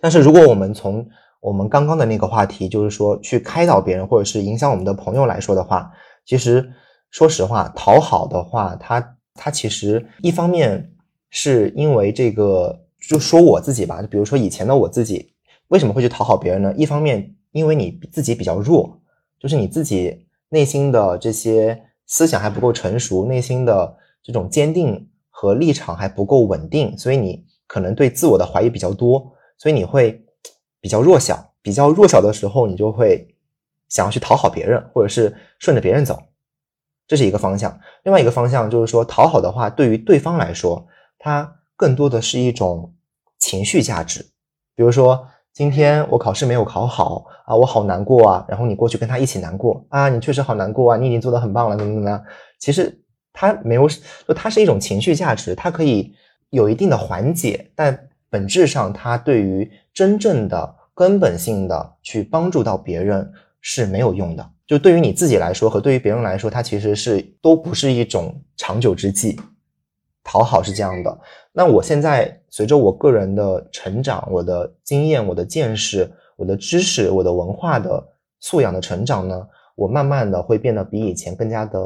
[0.00, 1.06] 但是如果我们从
[1.40, 5.90] 我们刚刚的那个话题，就是说去开导别人或者是影响我们的朋友来说的话，
[6.24, 6.72] 其实
[7.10, 10.92] 说实话，讨好的话，它它其实一方面
[11.30, 15.34] 是因为这个，就说我自己吧，就比如说以前的我自己。
[15.68, 16.72] 为什么会去讨好别人呢？
[16.78, 18.98] 一方面，因为你自己比较弱，
[19.38, 30.24] 就是你自己内心的这些思想还不够成熟，内心的这种坚定和立场还不够稳定，所以你可能对自我的怀疑比较多，所以你会
[30.80, 31.52] 比较弱小。
[31.62, 33.34] 比较弱小的时候，你就会
[33.88, 36.18] 想要去讨好别人，或者是顺着别人走，
[37.06, 37.78] 这是一个方向。
[38.04, 40.86] 另外一个方向就是说，讨好的话，对于对方来说，
[41.18, 42.94] 它更多的是一种
[43.38, 44.22] 情绪价值，
[44.74, 45.28] 比如说。
[45.54, 48.44] 今天我考试没有考好啊，我好难过啊。
[48.46, 52.22] 然后你过去跟他一起难过啊，你确实好难过啊，你已经做得很棒了，怎么怎么样？
[52.60, 52.96] 其实
[53.32, 56.14] 他没有，就它是一种情绪价值，它可以
[56.50, 63.28] 有一定的缓解，但本质上它对于真正的根本性的去帮助到别人
[63.60, 64.48] 是没有用的。
[64.64, 69.40] 就对于你自己来说和对于别人来说，它其实是都不是一种长久之计。
[70.22, 71.18] 讨好是这样的。
[71.50, 78.06] 那我现在随着我个人的成长，我的经验、我的见识、我的知识、我的文化的
[78.38, 81.80] 素养的成长呢，我慢慢的会变得比以前更加的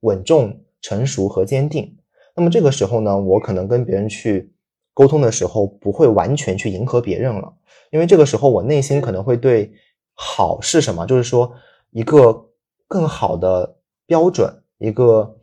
[0.00, 1.96] 稳重、成熟和坚定。
[2.34, 4.52] 那么这个时候呢，我可能跟别人去
[4.96, 7.52] 沟通的时候，不会完全去迎合别人了，
[7.90, 9.70] 因为这个时候我内心可能会对
[10.14, 11.52] 好是什么，就是说
[11.90, 12.48] 一个
[12.88, 15.36] 更好的标准，一个。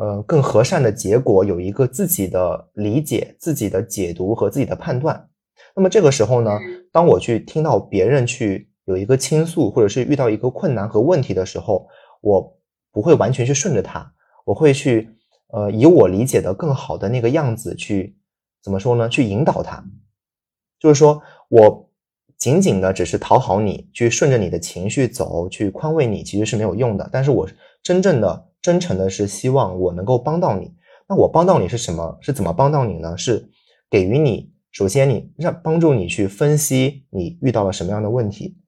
[0.00, 5.28] 呃，更和善的结果有一个自己的理解、自己的解读和自己的判断。
[5.74, 6.56] 那么这个时候呢，
[6.92, 11.88] 当我去听到别人去有一个倾诉，或者是遇到一个困难和问题的时候，
[12.20, 12.56] 我
[12.92, 14.08] 不会完全去顺着他，
[14.44, 15.10] 我会去
[15.48, 18.16] 呃以我理解的更好的那个样子去
[18.62, 19.08] 怎么说呢？
[19.08, 19.84] 去引导他。
[20.78, 21.90] 就是说我
[22.36, 27.08] 仅仅的只是讨好你，去顺着你的情绪走，去宽慰你，其实是没有用的。
[27.12, 27.48] 但是我
[27.82, 28.46] 真正的。
[28.60, 30.74] 真诚的是希望我能够帮到你，
[31.08, 32.18] 那我帮到你是什么？
[32.20, 33.16] 是怎么帮到你呢？
[33.16, 33.48] 是
[33.88, 38.58] 给予你，首先你让帮助你去分析你遇到了什么样的问题，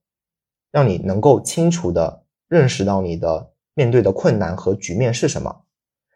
[0.70, 5.64] 让你能够清楚的认识到你的面对的困难和局面是什么。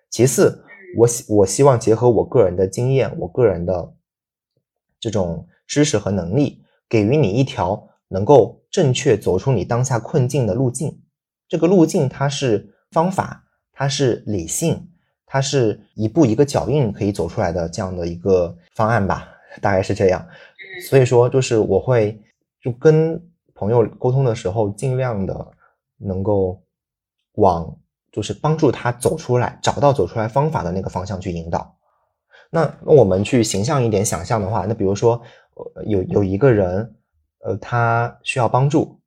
[0.08, 0.64] 其次，
[0.96, 3.94] 我希我希望结合我个人的经验，我个人的
[5.00, 11.00] 这种知识和能力，给予你一条能够正确走出你当下困境的路径。
[11.48, 13.42] 这个路径它是方法。
[13.76, 14.88] 它是理性，
[15.26, 19.26] 它是一步一个脚印可以走出来的这样的一个方案吧，
[19.61, 20.24] 大概是这样。
[20.88, 22.22] 所以说，就是我会
[22.62, 23.20] 就跟
[23.52, 25.44] 朋友沟通的时候，尽量的
[25.96, 26.62] 能够
[27.33, 27.77] 往
[28.15, 31.77] 就是帮助他走出来，找到走出来方法的那个方向去引导。
[32.48, 35.21] 那那我们去形象一点想象的话，那比如说
[35.85, 36.94] 有有一个人，
[37.40, 39.00] 呃，他需要帮助，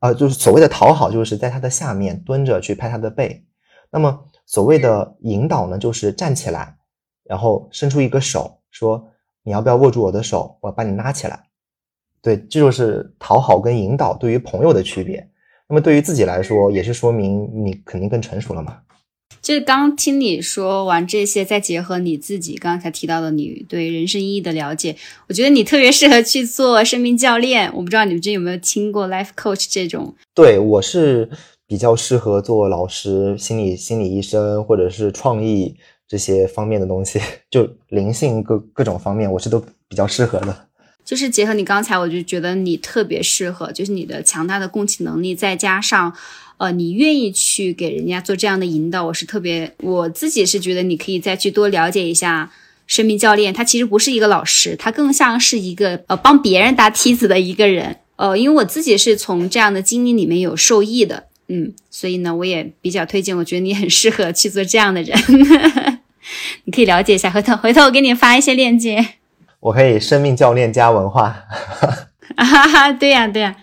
[0.00, 3.42] 啊，就是所谓的讨好，就是在他的下面蹲着去拍他的背。
[3.90, 6.76] 那么所谓的引导呢，就是站起来，
[7.24, 9.08] 然后伸出一个手，说
[9.42, 11.44] 你要不要握住我的手，我把你拉起来。
[12.20, 15.26] 对，这就是讨好跟引导对于朋友的区别。
[15.72, 18.80] 那么对于自己来说，也是说明你肯定更成熟了嘛。
[19.40, 24.94] 就是刚听你说完这些，再结合你自己刚才提到的你对人生意义的了解，
[25.30, 27.72] 我觉得你特别适合去做生命教练。
[27.74, 30.14] 我不知道你们这有没有听过 life coach 这种？
[30.34, 31.30] 对我是。
[31.64, 35.74] 比较适合做老师、心理心理医生或者是创意
[36.06, 37.18] 这些方面的东西，
[37.50, 39.58] 就灵性各各种方面，我是都
[39.88, 40.54] 比较适合的。
[41.04, 46.12] 就是结合你刚才，我就觉得你特别适合，就是你的强大的共情能力，再加上，
[46.58, 52.52] 呃，你愿意去给人家做这样的引导，我是特别，我自己是觉得你可以再去多了解一下
[52.86, 65.18] 生命教练，他其实不是一个老师，他更像是一个呃帮别人搭梯子的一个人，呃，因为我自己是从这样的经历里面有受益的，嗯，所以呢，我也比较推荐，我觉得你很适合去做这样的人，
[66.64, 69.14] 你可以了解一下，回头回头我给你发一些链接。
[69.62, 71.44] 我可以生命教练加文化，
[72.36, 73.54] 哈哈，对呀对呀，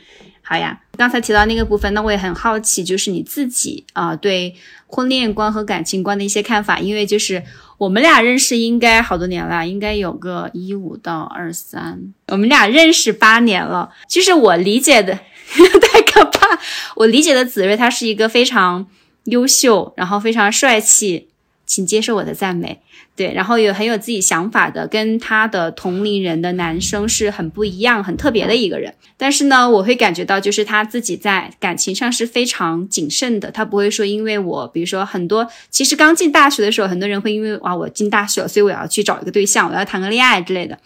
[0.42, 0.80] 好呀。
[0.96, 4.54] 刚才提到那个部分，那我也很好奇，就是你自己啊对
[4.86, 6.80] 婚恋观和感情观的一些看法。
[6.80, 7.42] 因为就是
[7.78, 13.92] 我们俩认识应该好多年了，应该有个一五到二三，我们俩认识八年了。
[14.10, 15.14] 就是我理解的
[15.82, 16.60] 太可怕，
[16.96, 18.86] 我理解的子睿他是一个非常
[19.26, 21.29] 优秀，然后非常帅气，
[21.70, 22.80] 请接受我的赞美。
[23.16, 28.94] 对，然后有很有自己想法的，跟他的同龄人的男生是很不一样、很特别的一个人。
[29.18, 33.52] 但是呢，我会感觉到，就是他自己在感情上是非常谨慎的。
[33.52, 40.80] 他不会说，因为我，比如说很多，其实刚进大学的时候，很多人会因为哇，我进大学了，所以我要去找一个对象，我要谈个恋爱之类的。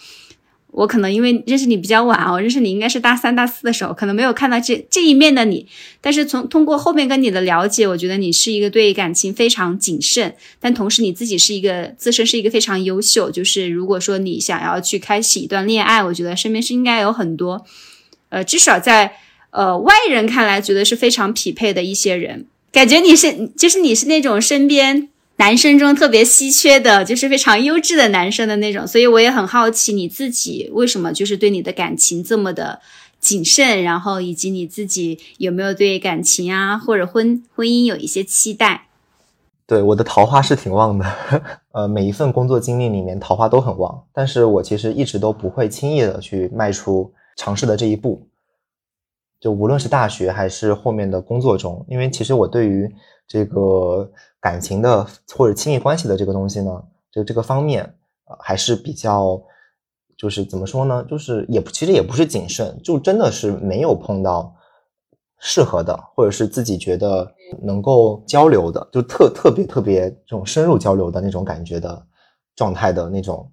[0.74, 5.68] 我可能因为认识你比较晚啊，我，认识你应该是大三大四的时候，可能没有看到这这一面的你。
[6.02, 13.30] 但是从通过后面跟你的了解，我觉得你是一个对感情非常谨慎，但同时你自己是一个自身是一个非常优秀。
[13.30, 17.64] 就是如果说你想要去开启一段恋爱，我觉得身边是应该有很多，
[18.30, 19.14] 呃，至少在
[19.52, 22.48] 呃外人看来觉得是非常匹配的一些人。
[22.72, 25.10] 感觉你是就是你是那种身边。
[25.38, 32.80] 男生中特别稀缺的，就是非常优质的男生的那种，所以我也很好奇你自己为什么就是对你的感情这么的
[33.20, 38.88] 谨慎，然后以及你自己有没有对感情啊或者婚婚姻有一些期待？
[39.66, 41.06] 对，我的桃花是挺旺的，
[41.72, 48.28] 呃，每一份工作经历里面桃花都很旺，但是我其实一直都不会轻易的去迈出尝试的这一步，
[49.44, 52.90] 就无论是大学还是后面的工作中，因为其实我对于
[53.28, 54.10] 这个。
[54.44, 56.70] 感情的或者亲密关系的这个东西呢，
[57.10, 57.82] 就这个方面
[58.26, 59.42] 呃还是比较，
[60.18, 64.54] 就是怎么说呢，就是也其实也不是谨慎，就真的是没有碰到
[65.40, 72.06] 适合的，或者是自己觉得能够交流的，就特特别特别这种深入交流的那种感觉的
[72.54, 73.50] 状态的那种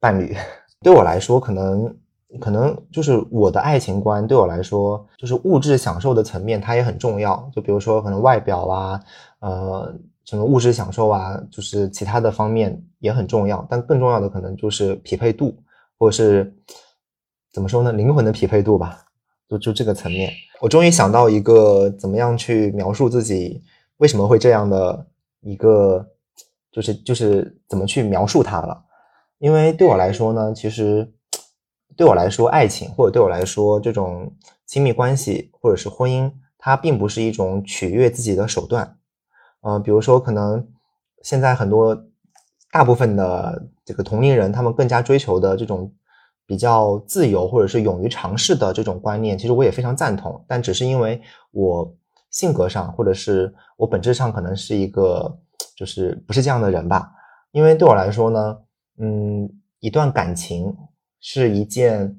[0.00, 0.36] 伴侣，
[0.82, 1.96] 对我来说，可能
[2.40, 9.00] 可能就是我的爱情观对我来说，就是物质享受的层面它也很重要，就比如说可能外表啊，
[9.40, 9.98] 呃。
[10.28, 15.56] 什么物质享受啊，就是其他的方面也很重要，但更重要的可能就是匹配度，
[15.96, 16.52] 或者是
[17.52, 19.04] 怎么说呢，灵魂的匹配度吧，
[19.48, 20.32] 就就这个层面。
[20.60, 23.62] 我终于想到一个怎么样去描述自己
[23.98, 25.06] 为什么会这样的
[25.42, 26.04] 一个，
[26.72, 28.82] 就是就是怎么去描述它了。
[29.38, 31.08] 因为对我来说呢，其实
[31.96, 34.32] 对我来说，爱情或者对我来说这种
[34.66, 38.98] 亲密关系或者是婚姻，它并不是一种取悦自己的手段。
[39.62, 40.68] 呃，比如说，可能
[41.22, 42.04] 现在很多
[42.70, 45.90] 大部分的这个同龄人，他们更加追求的这种
[46.44, 50.44] 比较自由或者是勇于尝试的这种观念，其实我也非常赞同。
[50.46, 51.20] 但只是因为
[51.50, 51.96] 我
[52.30, 55.38] 性格上或者是我本质上可能是一个
[55.74, 57.10] 就是不是这样的人吧。
[57.52, 58.58] 因为对我来说呢，
[58.98, 60.76] 嗯，一段感情
[61.28, 62.16] 是一件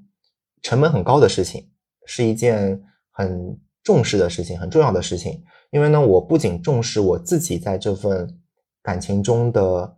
[0.61, 1.65] 成本很高的事情，
[2.05, 5.41] 是一件很重视的事情，很重要的事情。
[5.69, 8.37] 因为呢，我不仅重视我自己在这份
[8.83, 9.97] 感情中的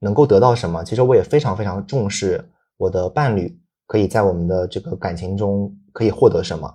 [0.00, 2.44] 能够得到什么，其实我也非常非常重视
[2.76, 3.56] 我的伴侣
[3.86, 6.68] 可以在我们的这个感情中可以获得什么。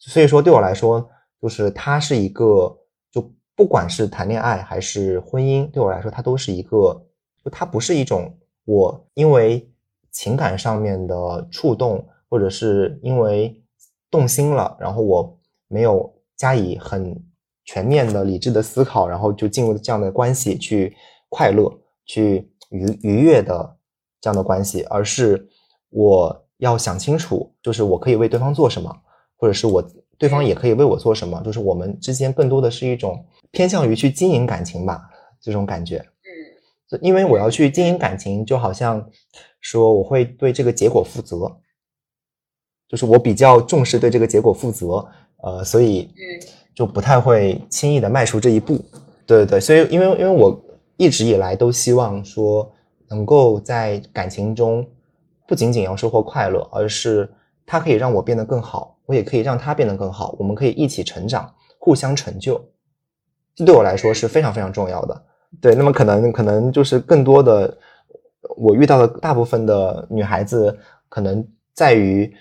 [0.00, 1.08] 所以说，对我来说，
[1.40, 2.76] 就是它是一个，
[3.12, 7.06] 就不管是谈恋爱还是婚姻，对我来说，它都是一个，
[7.44, 9.70] 就它不是一种我因为
[10.10, 13.62] 情感上面的触动，或者是因为
[14.10, 15.38] 动心了，然后我
[15.68, 17.22] 没有加以很。
[17.70, 20.96] 全面的理智的思考，然后就进入这样的关系去
[21.28, 21.70] 快乐、
[22.06, 23.76] 去愉愉悦的
[24.22, 25.46] 这样的关系，而是
[25.90, 28.90] 我要想清楚，就是我可以为对方做什么，
[29.36, 29.86] 或者是我
[30.16, 35.02] 对方也可以为我做什么，就是我们之间更多的是一种偏向于去经营感情吧，
[35.38, 35.98] 这种感觉。
[35.98, 39.10] 嗯，因为我要去经营感情，就好像
[39.60, 41.60] 说我会对这个结果负责，
[42.88, 45.06] 就是我比较重视对这个结果负责，
[45.42, 46.48] 呃，所以嗯。
[46.78, 48.76] 就不太会轻易的迈出这一步，
[49.26, 50.56] 对对对，所以因为因为我
[50.96, 52.72] 一直以来都希望说
[53.08, 54.88] 能够在感情中
[55.48, 57.28] 不仅仅要收获快乐，而是
[57.66, 62.62] 它可以让我变得更好，我也可以让他变得更好，我们可以一起成长，互互相成就，
[63.54, 65.22] 这对我来说是非常非常重要的。
[65.58, 67.78] 对，那么可能可能就是更多的
[68.56, 70.76] 我遇到的大部分的女孩子，
[71.08, 72.32] 可能在于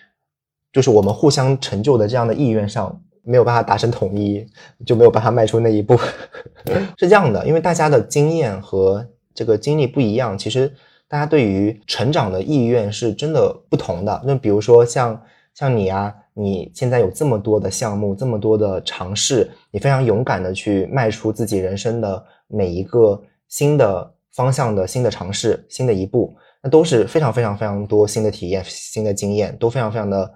[0.72, 4.46] 就是我们互相成就的这样的意愿上没有办法达成统一，
[4.86, 5.98] 就没有办法迈出那一步。
[6.98, 10.74] 是这样的，因为大家的经验和这个经历不一样，其实
[11.08, 14.22] 大家对于成长的意愿是真的不同的。
[14.26, 15.22] 那比如说像
[15.54, 16.14] 像你啊。
[16.40, 30.32] 你现在有这么多的项目，这么多的尝试，你非常勇敢的去迈出自己人生的每一个新的方向的新的尝试，新的一步，那都是非常非常非常多新的体验、新的经验，都非常非常的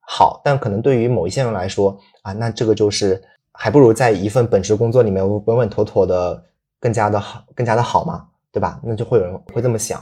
[0.00, 0.42] 好。
[0.44, 6.44] 但可能对于某一些人来说啊，那这个就是还不如在一份本职工作里面稳稳妥妥的
[6.78, 8.78] 更加的好，更加的好嘛，对吧？
[8.82, 9.98] 那就会有人会这么想。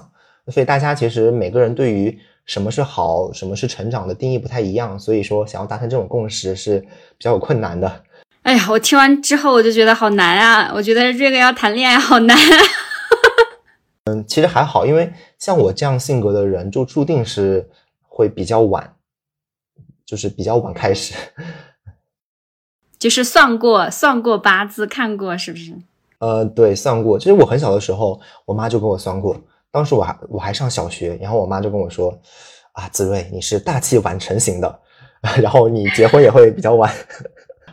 [0.49, 2.19] 所以大家其实每个人对于。
[2.45, 8.03] 什么是好，什么是成长的定义不太一样，所以说想要达成这种共识是比较有困难的。
[8.43, 10.73] 哎呀，我听完之后我就觉得好难啊！
[10.75, 12.37] 我觉得这个要谈恋爱好难。
[14.05, 17.69] 嗯，其实还好，因为像我这样性格的人，就注定是
[18.03, 18.97] 会比较晚，
[20.05, 21.15] 就是比较晚开始。
[22.99, 25.75] 就是算过算过八字，看过是不是？
[26.19, 27.19] 呃，对，算过。
[27.19, 29.37] 其实我很小的时候，我妈就跟我算过。
[29.71, 32.17] 当时我还我还上小学，然后我妈就跟我说
[32.73, 34.81] ：“啊，子睿，你是大器晚成型的，
[35.41, 36.93] 然后你结婚也会比较晚。”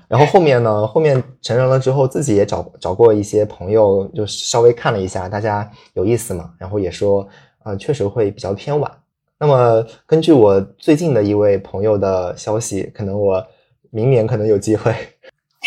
[0.09, 7.25] 然后后面呢，后面成人了之后，自己也找找过一些朋友，就稍微看了一下，大家有意思嘛，然后也说，
[7.63, 8.91] 啊，确实会比较偏晚。
[9.39, 13.41] 那么根据我最近的一位朋友的消息，可能我
[13.89, 14.93] 明年可能有机会，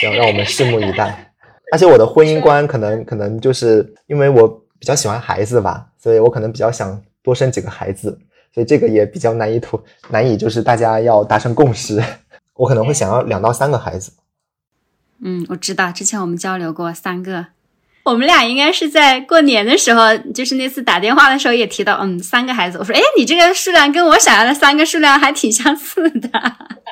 [0.02, 1.32] 让让我们拭目以待。
[1.72, 4.60] 而且我的婚姻观可能可能就是因为我。
[4.82, 8.10] 比较喜欢孩子吧，所以我可能比较想多生几个孩子，
[8.52, 12.02] 所以这个也比较难以图难以就是大家要达成共识。
[12.54, 14.10] 我可能会想要两到三个孩子。
[15.24, 17.46] 嗯，我知道，之前我们交流过三个，
[18.04, 22.76] 我们俩应该是在过年的时候，就是那次打电话的时候也提到，嗯，三个孩子。
[22.78, 26.28] 我说，哎，你这个数量跟我想要的三个数量还挺相似的。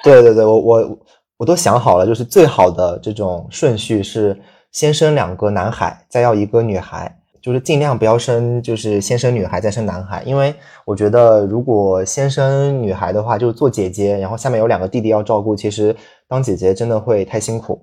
[0.04, 0.98] 对对对，我我
[1.38, 4.38] 我都想好了，就是最好的这种顺序是
[4.70, 7.16] 先生两个男孩，再要一个女孩。
[7.42, 10.54] 就是尽量不要生，就是先生女孩再生男孩，因为
[10.84, 15.96] 我觉得如果先生女孩的话，就是做姐姐，然后下面有两个弟弟要照顾，其实
[16.28, 17.82] 当姐姐真的会太辛苦。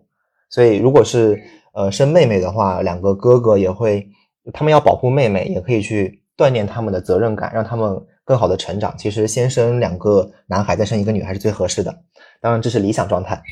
[0.50, 1.42] 所以如果是
[1.74, 4.08] 呃生妹妹的话，两个哥哥也会，
[4.54, 8.96] 他们要保护妹妹，也可以去锻炼他们的责任感，让他们更好的成长。
[8.98, 12.00] 其实先生两个男孩再生一个女孩是最合适的，
[12.42, 13.44] 当然这是理想状态。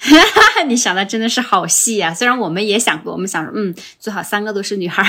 [0.00, 2.14] 哈哈，你想的真的是好细呀！
[2.14, 5.02] 虽然我们也想过，我们想说，嗯，最好三个都是女孩，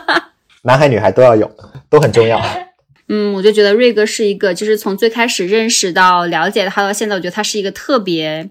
[0.64, 1.50] 男孩女孩都要有，
[1.90, 2.40] 都很重要。
[3.08, 8.48] 嗯，我就觉得瑞哥是一个，就是从最开始认识到了解他到现在，我觉得他是一个特别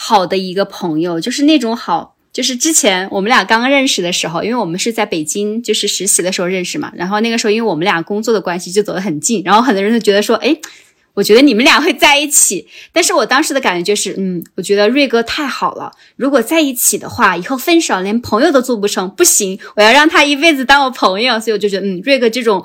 [0.00, 10.56] 好的一个朋友，就是那种好，就是之前我们俩刚认识的时候，因为我们是在北京就是实习的时候认识嘛，然后那个时候因为我们俩工作的关系就走得很近，然后很多人都觉得说，哎。
[11.14, 15.90] 我觉得你们俩会在一起，但是我当时的感觉就是，嗯，我觉得瑞哥太好了。
[16.14, 21.40] 如果在一起的话，以后分手连朋友都做不成，不行，我要让他一辈子当我朋友。
[21.40, 22.64] 所以我就觉得，嗯，瑞哥这种，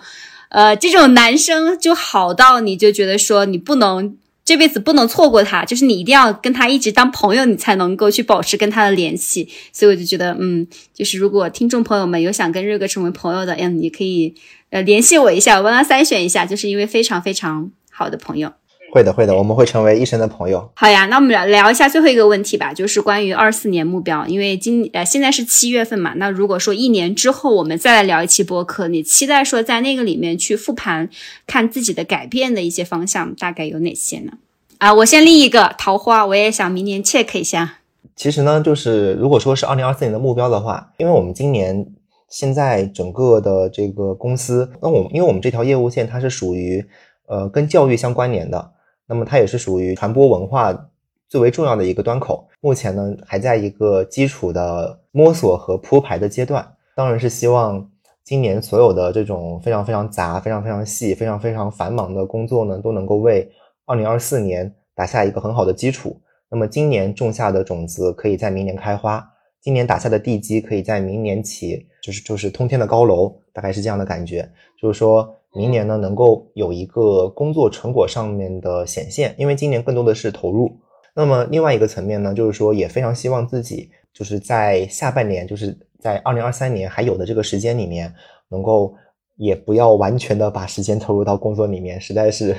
[0.49, 4.15] 呃，这种男生就好到你就觉得说，你不能
[4.45, 9.49] 这辈子不能错过他，就是你一定要跟他一直当朋友，你才能够去保持跟他的联系。
[9.71, 14.35] 所以我就觉得，嗯，就是如果听众朋友们有想跟瑞哥成为朋友的，嗯，你可以
[14.69, 17.71] 呃联系我一下，我帮他筛选一下，就是一位非常非常。
[17.95, 18.51] 好的朋友，
[18.93, 20.69] 会的会的，我们会成为一生的朋友。
[20.75, 24.27] 好呀，那我们聊聊一下最后一个问题吧，就是关于二四年目标。
[24.27, 31.09] 因为今呃现在是七月份嘛，那如果说一年之后我们再来聊一期播客，你期待说在那个里面去复盘，
[31.47, 34.33] 看自己的改变的一些方向大概有哪些呢？
[34.77, 37.79] 啊，我先立一个桃花，我也想明年 check 一下。
[38.15, 41.87] 其实呢，就是如果说是二零二四年的目标的话，因为我们今年
[42.29, 46.85] 现在整个的这个公司，那我因为我们这条业务线它是属于。
[47.25, 48.71] 呃，跟教育相关联的，
[49.13, 50.89] 那么它也是属于传播文化
[51.29, 52.49] 最为重要的一个端口。
[52.61, 56.67] 目前呢，还在一个基础的摸索和铺排的阶段。
[56.95, 57.87] 当然是希望
[58.23, 63.47] 今年所有的这种非常非常杂、非常非常细、非常非常繁忙的工作呢，都能够为
[63.85, 66.19] 二零二四年打下一个很好的基础。
[66.49, 69.19] 那么今年种下的种子，可以在明年开花；
[69.61, 74.49] 今年打下的地基，可以在明年起，就是就是通天的高楼，大概是这样的感觉。
[74.81, 75.35] 就是说。
[75.55, 80.79] 明年呢，能够有一个工作成果上面的显现，因为今年更多的是投入。
[81.15, 88.11] 那么另外一个层面呢，就是说也非常希望自己就是在下半年，就是在二零二三年还有的这个时间里面，
[88.49, 88.95] 能够
[89.35, 92.55] 也不要完全的把时间投入到工作里面，实在是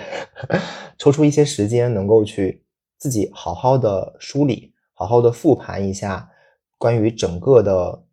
[0.97, 2.63] 抽出一些时间，能够去
[2.97, 6.29] 自己好好的梳理，好好的复盘一下
[6.79, 8.05] 关于整个的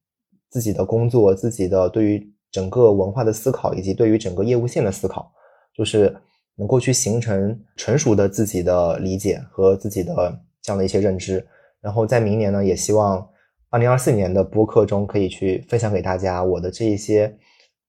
[0.50, 5.32] 自己的工作、自己的对于整个文化的思考，以及对于整个业务线的思考，
[5.74, 6.16] 就是
[6.56, 11.46] 能够去形成成熟的自己的理解和自己的这样的一些认知。
[11.80, 13.28] 然后在明年呢，也希望
[13.70, 17.36] 二零二四年的播客中可以去分享给大家我的这一些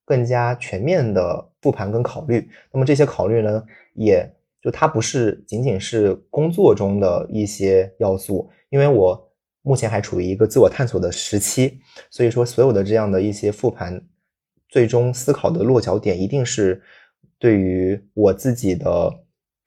[0.07, 2.49] 更加全面的复盘跟考虑。
[2.73, 3.63] 那么这些考虑呢，
[3.95, 4.33] 也
[4.63, 9.31] 就它不是仅仅是工作中的一些要素，因为我
[9.63, 14.01] 目前还处于一个自我探索的时期，所以说所有的这样的一些复盘。
[14.73, 16.81] 最终思考的落脚点一定是
[17.39, 19.13] 对于我自己的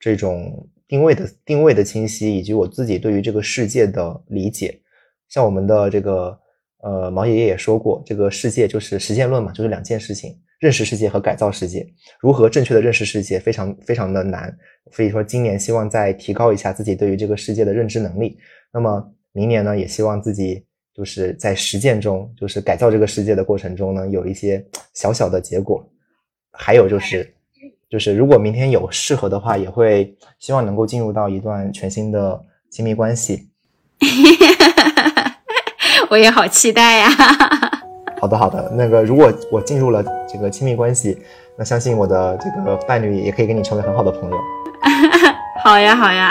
[0.00, 4.80] 这种定位的定位的清晰，以及我自己对于这个世界的理解。
[5.28, 6.36] 像我们的这个
[6.82, 11.86] 呃毛爷爷也说过，这个世界就是实践论嘛，就是两件事情：认识世界和改造世界。
[12.18, 14.52] 如何正确的认识世界，非常非常的难。
[14.90, 18.36] 所以说，今年希望再提高一下自己对于这个世界的认知能力。
[18.72, 20.65] 那么明年呢，也希望自己。
[20.96, 25.86] 就是在实践中，就是改造这个世界的过程中呢，有一些小小的结果。
[26.50, 27.34] 还有就是，
[27.90, 32.40] 就是如果明天有适合的话，也会希望能够进入到一段全新的
[32.70, 33.50] 亲密关系。
[36.08, 37.10] 我也好期待呀！
[38.18, 38.72] 好的，好的。
[38.74, 41.18] 那个，如果我进入了这个亲密关系，
[41.58, 44.38] 那相信我的这个伴侣也可以跟你成为很好的朋友。
[45.62, 46.30] 好呀，好呀。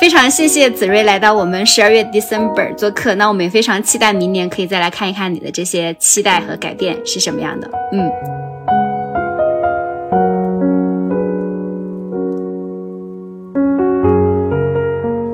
[0.00, 7.68] 非常谢谢子睿来到我们十二月 December 做客，那我们也非常期待明年可以再来看一看你的这些期待和改变是什么样的。
[7.92, 8.08] 嗯，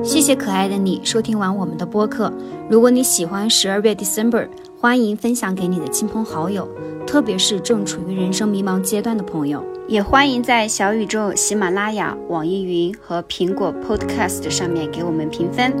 [0.03, 2.33] 谢谢可爱的你收听完我们的播客。
[2.67, 4.47] 如果你喜欢十二月 December，
[4.85, 6.69] 欢迎分享给你的亲朋好友，
[7.07, 9.65] 特别是正处于人生迷茫阶段的朋友。
[9.87, 15.73] 也欢迎在小宇宙、喜马拉雅、网易云和苹果 Podcast 上面给我们评分。